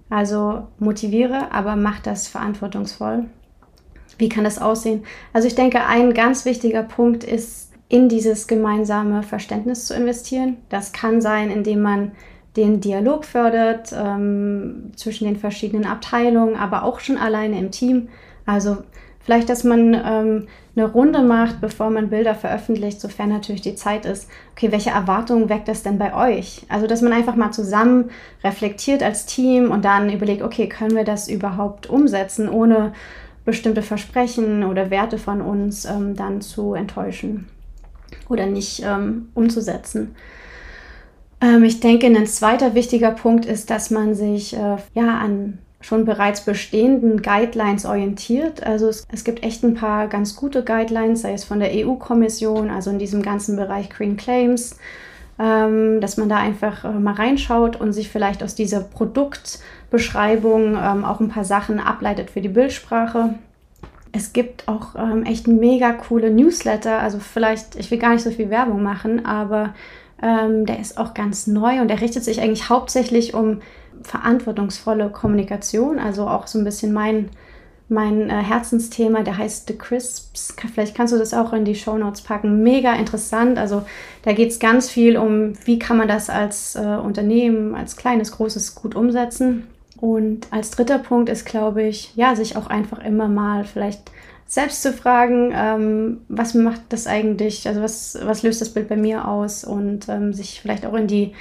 Also 0.09 0.69
motiviere, 0.79 1.53
aber 1.53 1.75
mach 1.75 2.01
das 2.01 2.29
verantwortungsvoll. 2.29 3.25
Wie 4.19 4.29
kann 4.29 4.45
das 4.45 4.61
aussehen? 4.61 5.05
Also 5.33 5.49
ich 5.49 5.57
denke, 5.57 5.85
ein 5.85 6.15
ganz 6.15 6.45
wichtiger 6.45 6.83
Punkt 6.83 7.25
ist, 7.25 7.66
in 7.89 8.09
dieses 8.09 8.47
gemeinsame 8.47 9.23
Verständnis 9.23 9.87
zu 9.87 9.95
investieren. 9.95 10.57
Das 10.69 10.93
kann 10.93 11.21
sein, 11.21 11.51
indem 11.51 11.83
man 11.83 12.13
den 12.57 12.81
Dialog 12.81 13.25
fördert 13.25 13.95
ähm, 13.97 14.93
zwischen 14.97 15.27
den 15.27 15.37
verschiedenen 15.37 15.85
Abteilungen, 15.85 16.57
aber 16.57 16.85
auch 16.85 17.01
schon 17.01 17.19
alleine 17.19 17.59
im 17.59 17.71
Team. 17.71 18.09
Also 18.47 18.79
vielleicht, 19.21 19.51
dass 19.51 19.63
man 19.63 19.95
ähm, 19.95 20.47
eine 20.75 20.91
Runde 20.91 21.23
macht, 21.23 21.61
bevor 21.61 21.91
man 21.91 22.09
Bilder 22.09 22.35
veröffentlicht, 22.35 23.01
sofern 23.01 23.29
natürlich 23.29 23.61
die 23.61 23.75
Zeit 23.75 24.05
ist. 24.05 24.29
Okay, 24.53 24.73
welche 24.73 24.91
Erwartungen 24.91 25.49
weckt 25.49 25.69
das 25.69 25.83
denn 25.83 25.99
bei 25.99 26.15
euch? 26.15 26.65
Also, 26.69 26.87
dass 26.87 27.03
man 27.03 27.13
einfach 27.13 27.37
mal 27.37 27.51
zusammen 27.51 28.11
reflektiert 28.43 29.03
als 29.03 29.27
Team 29.27 29.71
und 29.71 29.85
dann 29.85 30.11
überlegt, 30.11 30.43
okay, 30.43 30.69
können 30.69 30.97
wir 30.97 31.05
das 31.05 31.29
überhaupt 31.29 31.89
umsetzen, 31.89 32.49
ohne 32.49 32.93
bestimmte 33.45 33.83
Versprechen 33.83 34.65
oder 34.65 34.91
Werte 34.91 35.19
von 35.19 35.41
uns 35.41 35.85
ähm, 35.85 36.17
dann 36.17 36.41
zu 36.41 36.75
enttäuschen 36.75 37.49
oder 38.29 38.47
nicht 38.47 38.83
ähm, 38.85 39.29
umzusetzen. 39.35 40.15
Ähm, 41.41 41.65
ich 41.65 41.81
denke, 41.81 42.07
ein 42.07 42.27
zweiter 42.27 42.75
wichtiger 42.75 43.11
Punkt 43.11 43.45
ist, 43.47 43.71
dass 43.71 43.91
man 43.91 44.15
sich 44.15 44.57
äh, 44.57 44.77
ja 44.95 45.19
an 45.19 45.59
schon 45.81 46.05
bereits 46.05 46.41
bestehenden 46.41 47.23
Guidelines 47.23 47.85
orientiert. 47.85 48.67
Also 48.67 48.89
es, 48.89 49.07
es, 49.13 49.25
gibt 49.25 49.45
echt 49.45 49.63
ein 49.63 49.75
paar 49.75 50.09
ganz 50.09 50.35
gute 50.35 50.65
Guidelines, 50.65 51.23
sei 51.23 51.33
es 51.33 51.45
von 51.45 51.61
der 51.61 51.71
EU-Kommission, 51.73 52.71
also 52.71 52.91
in 52.91 52.99
diesem 52.99 53.23
ganzen 53.23 53.57
Bereich 53.57 53.91
Green 53.91 54.17
Claims, 54.17 54.79
ähm, 55.39 56.01
dass 56.01 56.17
man 56.17 56.29
da 56.29 56.39
einfach 56.39 56.85
äh, 56.85 56.93
mal 56.93 57.15
reinschaut 57.15 57.77
und 57.77 57.93
sich 57.93 58.09
vielleicht 58.09 58.43
aus 58.43 58.55
dieser 58.55 58.81
Produktbeschreibung 58.81 60.77
ähm, 60.77 61.05
auch 61.05 61.21
ein 61.21 61.29
paar 61.29 61.45
Sachen 61.45 61.79
ableitet 61.79 62.31
für 62.31 62.41
die 62.41 62.49
Bildsprache. 62.49 63.35
Es 64.17 64.33
gibt 64.33 64.67
auch 64.67 64.95
ähm, 64.97 65.25
echt 65.25 65.47
mega 65.47 65.93
coole 65.93 66.31
Newsletter. 66.31 67.01
Also 67.01 67.19
vielleicht, 67.19 67.77
ich 67.77 67.91
will 67.91 67.99
gar 67.99 68.13
nicht 68.13 68.23
so 68.23 68.31
viel 68.31 68.49
Werbung 68.49 68.83
machen, 68.83 69.27
aber 69.27 69.75
ähm, 70.23 70.65
der 70.65 70.81
ist 70.81 70.97
auch 70.97 71.13
ganz 71.13 71.47
neu 71.47 71.83
und 71.83 71.91
er 71.91 72.01
richtet 72.01 72.25
sich 72.25 72.41
eigentlich 72.41 72.71
hauptsächlich 72.71 73.35
um 73.35 73.61
verantwortungsvolle 74.03 75.11
Kommunikation, 75.11 75.99
also 75.99 76.29
auch 76.29 76.47
so 76.47 76.59
ein 76.59 76.65
bisschen 76.65 76.95
mein, 76.95 77.29
mein 77.91 78.31
äh, 78.31 78.43
Herzensthema, 78.43 79.23
der 79.23 79.37
heißt 79.37 79.69
The 79.69 79.77
Crisps. 79.77 80.55
Vielleicht 80.73 80.95
kannst 80.95 81.13
du 81.13 81.19
das 81.19 81.35
auch 81.35 81.53
in 81.53 81.67
die 81.67 81.75
Show 81.75 81.99
Notes 81.99 82.23
packen. 82.23 82.63
Mega 82.63 82.95
interessant. 82.95 83.59
Also 83.59 83.83
da 84.23 84.33
geht 84.33 84.51
es 84.51 84.59
ganz 84.59 84.89
viel 84.89 85.19
um, 85.19 85.53
wie 85.67 85.79
kann 85.79 85.99
man 85.99 86.09
das 86.09 86.31
als 86.31 86.75
äh, 86.75 86.79
Unternehmen, 86.79 87.75
als 87.75 87.97
kleines, 87.97 88.33
großes 88.33 88.75
gut 88.75 88.95
umsetzen. 88.95 89.67
Und 90.01 90.47
als 90.51 90.71
dritter 90.71 90.99
Punkt 90.99 91.29
ist, 91.29 91.45
glaube 91.45 91.83
ich, 91.83 92.15
ja, 92.17 92.35
sich 92.37 92.57
auch 92.57 92.67
einfach 92.67 92.99
immer 93.05 93.29
mal 93.29 93.65
vielleicht 93.65 94.11
selbst 94.47 94.83
zu 94.83 94.93
fragen, 94.93 95.53
ähm, 95.55 96.21
was 96.29 96.55
macht 96.55 96.81
das 96.91 97.07
eigentlich, 97.07 97.67
also 97.67 97.83
was, 97.83 98.19
was 98.23 98.43
löst 98.43 98.61
das 98.61 98.73
Bild 98.73 98.89
bei 98.89 98.97
mir 98.97 99.27
aus 99.27 99.65
und 99.65 100.09
ähm, 100.09 100.33
sich 100.33 100.61
vielleicht 100.61 100.87
auch 100.87 100.95
in 100.95 101.09
die, 101.09 101.33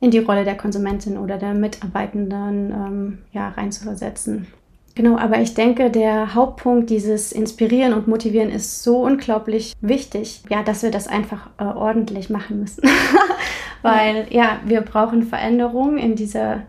in 0.00 0.10
die 0.10 0.18
Rolle 0.18 0.44
der 0.44 0.56
Konsumentin 0.56 1.18
oder 1.18 1.36
der 1.36 1.54
Mitarbeitenden 1.54 2.70
ähm, 2.70 3.18
ja, 3.32 3.50
reinzuversetzen. 3.50 4.46
Genau, 4.94 5.18
aber 5.18 5.40
ich 5.40 5.54
denke, 5.54 5.90
der 5.90 6.34
Hauptpunkt 6.34 6.88
dieses 6.88 7.32
Inspirieren 7.32 7.94
und 7.94 8.06
Motivieren 8.06 8.50
ist 8.50 8.84
so 8.84 8.98
unglaublich 9.04 9.74
wichtig, 9.80 10.42
ja, 10.48 10.62
dass 10.62 10.84
wir 10.84 10.92
das 10.92 11.08
einfach 11.08 11.50
äh, 11.58 11.64
ordentlich 11.64 12.30
machen 12.30 12.60
müssen. 12.60 12.84
Weil 13.82 14.26
ja, 14.30 14.60
wir 14.64 14.82
brauchen 14.82 15.24
Veränderung 15.24 15.98
in 15.98 16.14
dieser, 16.14 16.62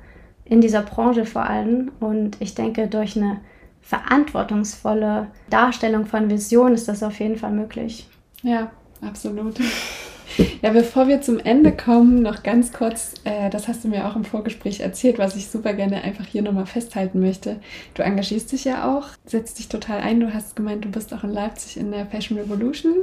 in 0.45 0.62
dieser 0.62 0.81
Branche 0.81 1.25
vor 1.25 1.43
allem. 1.43 1.91
Und 1.99 2.38
ich 2.39 2.55
denke, 2.55 2.88
durch 2.88 3.17
eine 3.17 3.41
verantwortungsvolle 3.81 5.27
Darstellung 5.49 6.05
von 6.05 6.29
Vision 6.29 6.73
ist 6.73 6.88
das 6.88 7.03
auf 7.03 7.19
jeden 7.19 7.38
Fall 7.38 7.51
möglich. 7.51 8.08
Ja, 8.41 8.71
absolut. 9.01 9.60
Ja, 10.62 10.71
bevor 10.71 11.08
wir 11.08 11.21
zum 11.21 11.39
Ende 11.39 11.71
kommen, 11.71 12.21
noch 12.21 12.43
ganz 12.43 12.74
kurz, 12.74 13.13
äh, 13.24 13.50
das 13.50 13.67
hast 13.67 13.84
du 13.84 13.88
mir 13.88 14.08
auch 14.08 14.15
im 14.15 14.26
Vorgespräch 14.26 14.80
erzählt, 14.80 15.19
was 15.19 15.36
ich 15.36 15.48
super 15.48 15.74
gerne 15.74 16.04
einfach 16.04 16.26
hier 16.26 16.41
nochmal 16.41 16.65
festhalten 16.65 17.19
möchte. 17.19 17.58
Du 17.93 18.04
engagierst 18.04 18.52
dich 18.52 18.65
ja 18.65 18.95
auch, 18.95 19.08
setzt 19.26 19.60
dich 19.60 19.69
total 19.69 20.00
ein. 20.00 20.19
Du 20.19 20.34
hast 20.34 20.56
gemeint, 20.56 20.86
du 20.86 20.89
bist 20.89 21.13
auch 21.13 21.24
in 21.24 21.32
Leipzig 21.32 21.78
in 21.78 21.91
der 21.91 22.06
Fashion 22.06 22.38
Revolution. 22.38 22.95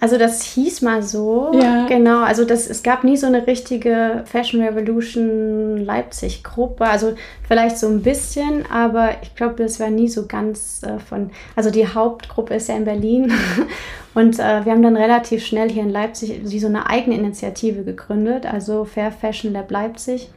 Also 0.00 0.18
das 0.18 0.42
hieß 0.42 0.82
mal 0.82 1.02
so. 1.02 1.52
Ja. 1.54 1.86
Genau, 1.86 2.22
also 2.22 2.44
das, 2.44 2.68
es 2.68 2.82
gab 2.82 3.04
nie 3.04 3.16
so 3.16 3.26
eine 3.26 3.46
richtige 3.46 4.24
Fashion 4.26 4.62
Revolution 4.62 5.78
Leipzig-Gruppe. 5.78 6.84
Also 6.84 7.14
vielleicht 7.46 7.78
so 7.78 7.88
ein 7.88 8.02
bisschen, 8.02 8.64
aber 8.70 9.10
ich 9.22 9.34
glaube, 9.34 9.54
das 9.56 9.80
war 9.80 9.90
nie 9.90 10.08
so 10.08 10.26
ganz 10.26 10.82
äh, 10.82 10.98
von. 10.98 11.30
Also 11.56 11.70
die 11.70 11.86
Hauptgruppe 11.86 12.54
ist 12.54 12.68
ja 12.68 12.76
in 12.76 12.84
Berlin. 12.84 13.32
Und 14.18 14.40
äh, 14.40 14.64
wir 14.64 14.72
haben 14.72 14.82
dann 14.82 14.96
relativ 14.96 15.46
schnell 15.46 15.70
hier 15.70 15.84
in 15.84 15.90
Leipzig 15.90 16.40
so 16.44 16.66
eine 16.66 16.90
eigene 16.90 17.14
Initiative 17.14 17.84
gegründet, 17.84 18.52
also 18.52 18.84
Fair 18.84 19.12
Fashion 19.12 19.52
Lab 19.52 19.70
Leipzig. 19.70 20.28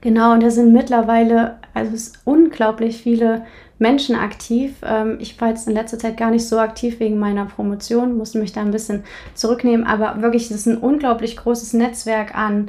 Genau, 0.00 0.32
und 0.32 0.42
da 0.42 0.50
sind 0.50 0.72
mittlerweile, 0.72 1.60
also 1.74 1.94
es 1.94 2.14
unglaublich 2.24 3.00
viele 3.00 3.44
Menschen 3.78 4.16
aktiv. 4.16 4.74
Ähm, 4.84 5.18
ich 5.20 5.40
war 5.40 5.50
jetzt 5.50 5.68
in 5.68 5.74
letzter 5.74 6.00
Zeit 6.00 6.16
gar 6.16 6.32
nicht 6.32 6.44
so 6.44 6.58
aktiv 6.58 6.98
wegen 6.98 7.20
meiner 7.20 7.44
Promotion, 7.44 8.16
musste 8.16 8.40
mich 8.40 8.50
da 8.50 8.62
ein 8.62 8.72
bisschen 8.72 9.04
zurücknehmen, 9.34 9.86
aber 9.86 10.20
wirklich, 10.20 10.50
es 10.50 10.50
ist 10.50 10.66
ein 10.66 10.78
unglaublich 10.78 11.36
großes 11.36 11.74
Netzwerk 11.74 12.36
an 12.36 12.68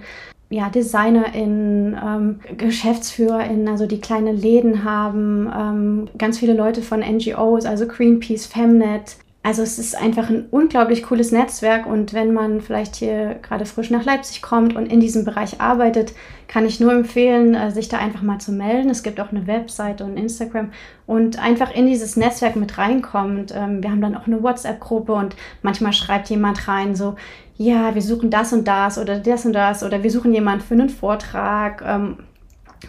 ja, 0.52 0.70
DesignerInnen, 0.70 1.98
ähm, 2.06 2.40
GeschäftsführerInnen, 2.56 3.68
also 3.68 3.88
die 3.88 4.00
kleine 4.00 4.32
Läden 4.32 4.84
haben, 4.84 5.52
ähm, 5.52 6.10
ganz 6.20 6.38
viele 6.38 6.54
Leute 6.54 6.84
von 6.84 7.00
NGOs, 7.00 7.66
also 7.66 7.88
Greenpeace, 7.88 8.46
Femnet, 8.46 9.16
also 9.46 9.62
es 9.62 9.78
ist 9.78 9.96
einfach 9.96 10.30
ein 10.30 10.46
unglaublich 10.52 11.04
cooles 11.04 11.34
Netzwerk 11.34 11.86
und 11.86 12.14
wenn 12.14 12.32
man 12.32 12.62
vielleicht 12.62 12.96
hier 12.96 13.36
gerade 13.42 13.66
frisch 13.66 13.90
nach 13.90 14.06
Leipzig 14.06 14.42
kommt 14.42 14.74
und 14.74 14.86
in 14.86 15.02
diesem 15.02 15.26
Bereich 15.26 15.60
arbeitet, 15.60 16.14
kann 16.48 16.66
ich 16.66 16.80
nur 16.80 16.94
empfehlen, 16.94 17.54
äh, 17.54 17.70
sich 17.70 17.90
da 17.90 17.98
einfach 17.98 18.22
mal 18.22 18.40
zu 18.40 18.54
melden. 18.54 18.90
Es 18.90 19.04
gibt 19.04 19.20
auch 19.20 19.32
eine 19.32 19.46
Webseite 19.46 20.06
und 20.06 20.16
Instagram 20.16 20.72
und 21.08 21.44
einfach 21.44 21.76
in 21.76 21.88
dieses 21.88 22.16
Netzwerk 22.16 22.56
mit 22.56 22.78
reinkommt. 22.78 23.54
Ähm, 23.54 23.84
wir 23.84 23.92
haben 23.92 24.00
dann 24.00 24.16
auch 24.16 24.28
eine 24.28 24.42
WhatsApp-Gruppe 24.42 25.12
und 25.12 25.36
manchmal 25.62 25.92
schreibt 25.92 26.30
jemand 26.30 26.66
rein 26.70 26.96
so, 26.96 27.16
ja, 27.58 27.94
wir 27.94 28.02
suchen 28.02 28.30
das 28.30 28.54
und 28.54 28.66
das 28.66 28.98
oder 28.98 29.20
das 29.20 29.46
und 29.46 29.54
das 29.54 29.84
oder 29.84 30.04
wir 30.04 30.12
suchen 30.12 30.34
jemand 30.34 30.64
für 30.64 30.76
einen 30.76 30.90
Vortrag 30.90 31.84
ähm, 31.86 32.18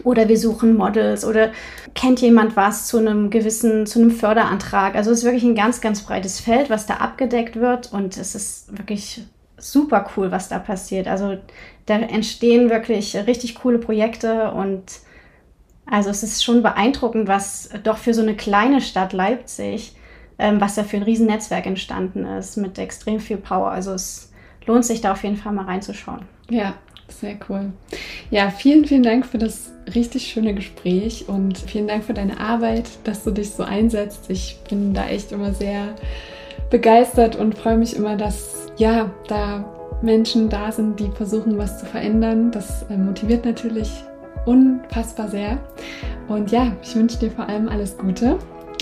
oder 0.03 0.27
wir 0.27 0.37
suchen 0.37 0.75
Models 0.75 1.25
oder 1.25 1.51
kennt 1.93 2.21
jemand 2.21 2.55
was 2.55 2.87
zu 2.87 2.97
einem 2.97 3.29
gewissen, 3.29 3.85
zu 3.85 3.99
einem 3.99 4.11
Förderantrag. 4.11 4.95
Also 4.95 5.11
es 5.11 5.19
ist 5.19 5.23
wirklich 5.25 5.43
ein 5.43 5.55
ganz, 5.55 5.81
ganz 5.81 6.01
breites 6.01 6.39
Feld, 6.39 6.69
was 6.69 6.85
da 6.85 6.95
abgedeckt 6.95 7.55
wird 7.55 7.91
und 7.93 8.17
es 8.17 8.35
ist 8.35 8.77
wirklich 8.77 9.23
super 9.57 10.09
cool, 10.15 10.31
was 10.31 10.49
da 10.49 10.59
passiert. 10.59 11.07
Also 11.07 11.37
da 11.85 11.95
entstehen 11.99 12.69
wirklich 12.69 13.15
richtig 13.15 13.55
coole 13.55 13.79
Projekte 13.79 14.51
und 14.51 14.83
also 15.85 16.09
es 16.09 16.23
ist 16.23 16.43
schon 16.43 16.63
beeindruckend, 16.63 17.27
was 17.27 17.69
doch 17.83 17.97
für 17.97 18.13
so 18.13 18.21
eine 18.21 18.35
kleine 18.35 18.81
Stadt 18.81 19.13
Leipzig, 19.13 19.95
ähm, 20.39 20.59
was 20.59 20.75
da 20.75 20.83
für 20.83 20.97
ein 20.97 21.03
Riesennetzwerk 21.03 21.65
entstanden 21.65 22.25
ist 22.25 22.57
mit 22.57 22.79
extrem 22.79 23.19
viel 23.19 23.37
Power. 23.37 23.69
Also 23.69 23.93
es 23.93 24.31
lohnt 24.65 24.83
sich 24.85 25.01
da 25.01 25.11
auf 25.11 25.23
jeden 25.23 25.37
Fall 25.37 25.53
mal 25.53 25.65
reinzuschauen. 25.65 26.25
Ja, 26.49 26.75
sehr 27.07 27.35
cool. 27.49 27.71
Ja, 28.29 28.49
vielen, 28.49 28.85
vielen 28.85 29.03
Dank 29.03 29.25
für 29.25 29.37
das 29.37 29.71
richtig 29.93 30.27
schöne 30.27 30.53
Gespräch 30.53 31.25
und 31.27 31.57
vielen 31.57 31.87
Dank 31.87 32.03
für 32.03 32.13
deine 32.13 32.39
Arbeit, 32.39 32.85
dass 33.03 33.23
du 33.23 33.31
dich 33.31 33.51
so 33.51 33.63
einsetzt. 33.63 34.29
Ich 34.29 34.59
bin 34.69 34.93
da 34.93 35.07
echt 35.07 35.31
immer 35.31 35.53
sehr 35.53 35.95
begeistert 36.69 37.35
und 37.35 37.57
freue 37.57 37.77
mich 37.77 37.95
immer, 37.95 38.15
dass 38.15 38.67
ja, 38.77 39.11
da 39.27 39.63
Menschen 40.01 40.49
da 40.49 40.71
sind, 40.71 40.99
die 40.99 41.09
versuchen, 41.09 41.57
was 41.57 41.79
zu 41.79 41.85
verändern. 41.85 42.51
Das 42.51 42.83
äh, 42.89 42.97
motiviert 42.97 43.45
natürlich 43.45 43.89
unfassbar 44.45 45.29
sehr. 45.29 45.57
Und 46.27 46.51
ja, 46.51 46.75
ich 46.81 46.95
wünsche 46.95 47.17
dir 47.19 47.31
vor 47.31 47.47
allem 47.47 47.69
alles 47.69 47.97
Gute 47.97 48.37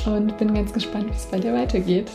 und 0.06 0.38
bin 0.38 0.54
ganz 0.54 0.74
gespannt, 0.74 1.08
wie 1.08 1.16
es 1.16 1.26
bei 1.26 1.40
dir 1.40 1.54
weitergeht. 1.54 2.12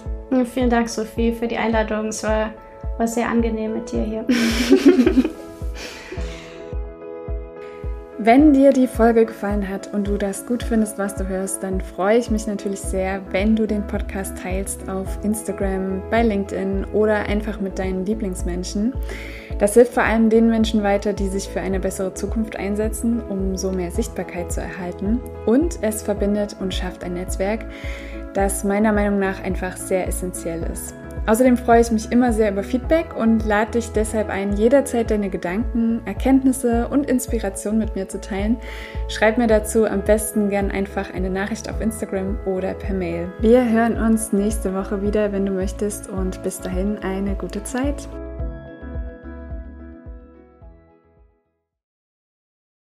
Vielen 0.53 0.69
Dank, 0.69 0.89
Sophie, 0.89 1.33
für 1.33 1.49
die 1.49 1.57
Einladung. 1.57 2.09
Es 2.09 2.23
war, 2.23 2.51
war 2.99 3.07
sehr 3.07 3.29
angenehm 3.29 3.75
mit 3.75 3.91
dir 3.91 4.03
hier. 4.03 4.27
Wenn 8.29 8.53
dir 8.53 8.75
die 8.75 8.87
Folge 8.87 9.25
gefallen 9.25 9.67
hat 9.67 9.95
und 9.95 10.07
du 10.07 10.19
das 10.19 10.45
gut 10.45 10.63
findest, 10.63 10.99
was 10.99 11.15
du 11.15 11.27
hörst, 11.27 11.63
dann 11.63 11.81
freue 11.81 12.19
ich 12.19 12.31
mich 12.31 12.47
natürlich 12.47 12.81
sehr, 12.81 13.23
wenn 13.31 13.57
du 13.57 13.67
den 13.67 13.87
Podcast 13.87 14.37
teilst 14.37 14.87
auf 14.87 15.19
Instagram, 15.25 16.03
bei 16.11 16.23
LinkedIn 16.23 16.85
oder 16.93 17.21
einfach 17.21 17.59
mit 17.59 17.79
deinen 17.79 18.05
Lieblingsmenschen. 18.05 18.93
Das 19.59 19.73
hilft 19.73 19.95
vor 19.95 20.03
allem 20.03 20.29
den 20.29 20.51
Menschen 20.51 20.83
weiter, 20.83 21.15
die 21.15 21.29
sich 21.29 21.49
für 21.49 21.63
eine 21.63 21.81
bessere 21.81 22.13
Zukunft 22.13 22.57
einsetzen, 22.57 23.23
um 23.31 23.57
so 23.57 23.73
mehr 23.73 23.93
Sichtbarkeit 23.93 24.53
zu 24.53 24.61
erhalten. 24.61 25.23
Und 25.47 25.79
es 25.81 26.03
verbindet 26.03 26.55
und 26.61 26.75
schafft 26.75 27.05
ein 27.05 27.15
Netzwerk, 27.15 27.65
das 28.35 28.63
meiner 28.63 28.93
Meinung 28.93 29.19
nach 29.21 29.43
einfach 29.43 29.79
sehr 29.79 30.07
essentiell 30.07 30.65
ist. 30.71 30.95
Außerdem 31.29 31.59
freue 31.59 31.83
ich 31.83 31.91
mich 31.91 32.11
immer 32.11 32.33
sehr 32.33 32.51
über 32.51 32.63
Feedback 32.63 33.15
und 33.15 33.45
lade 33.45 33.73
dich 33.73 33.93
deshalb 33.93 34.31
ein, 34.31 34.55
jederzeit 34.55 35.11
deine 35.11 35.29
Gedanken, 35.29 36.01
Erkenntnisse 36.07 36.89
und 36.89 37.05
Inspiration 37.05 37.77
mit 37.77 37.95
mir 37.95 38.09
zu 38.09 38.19
teilen. 38.19 38.57
Schreib 39.09 39.37
mir 39.37 39.47
dazu 39.47 39.85
am 39.85 40.01
besten 40.01 40.49
gern 40.49 40.71
einfach 40.71 41.13
eine 41.13 41.29
Nachricht 41.29 41.69
auf 41.69 41.83
Instagram 41.83 42.39
oder 42.47 42.73
per 42.73 42.95
Mail. 42.95 43.31
Wir 43.41 43.63
hören 43.69 43.99
uns 43.99 44.33
nächste 44.33 44.73
Woche 44.73 45.03
wieder, 45.03 45.31
wenn 45.31 45.45
du 45.45 45.53
möchtest 45.53 46.09
und 46.09 46.43
bis 46.43 46.63
dahin 46.63 46.97
eine 47.03 47.35
gute 47.35 47.63
Zeit. 47.63 48.09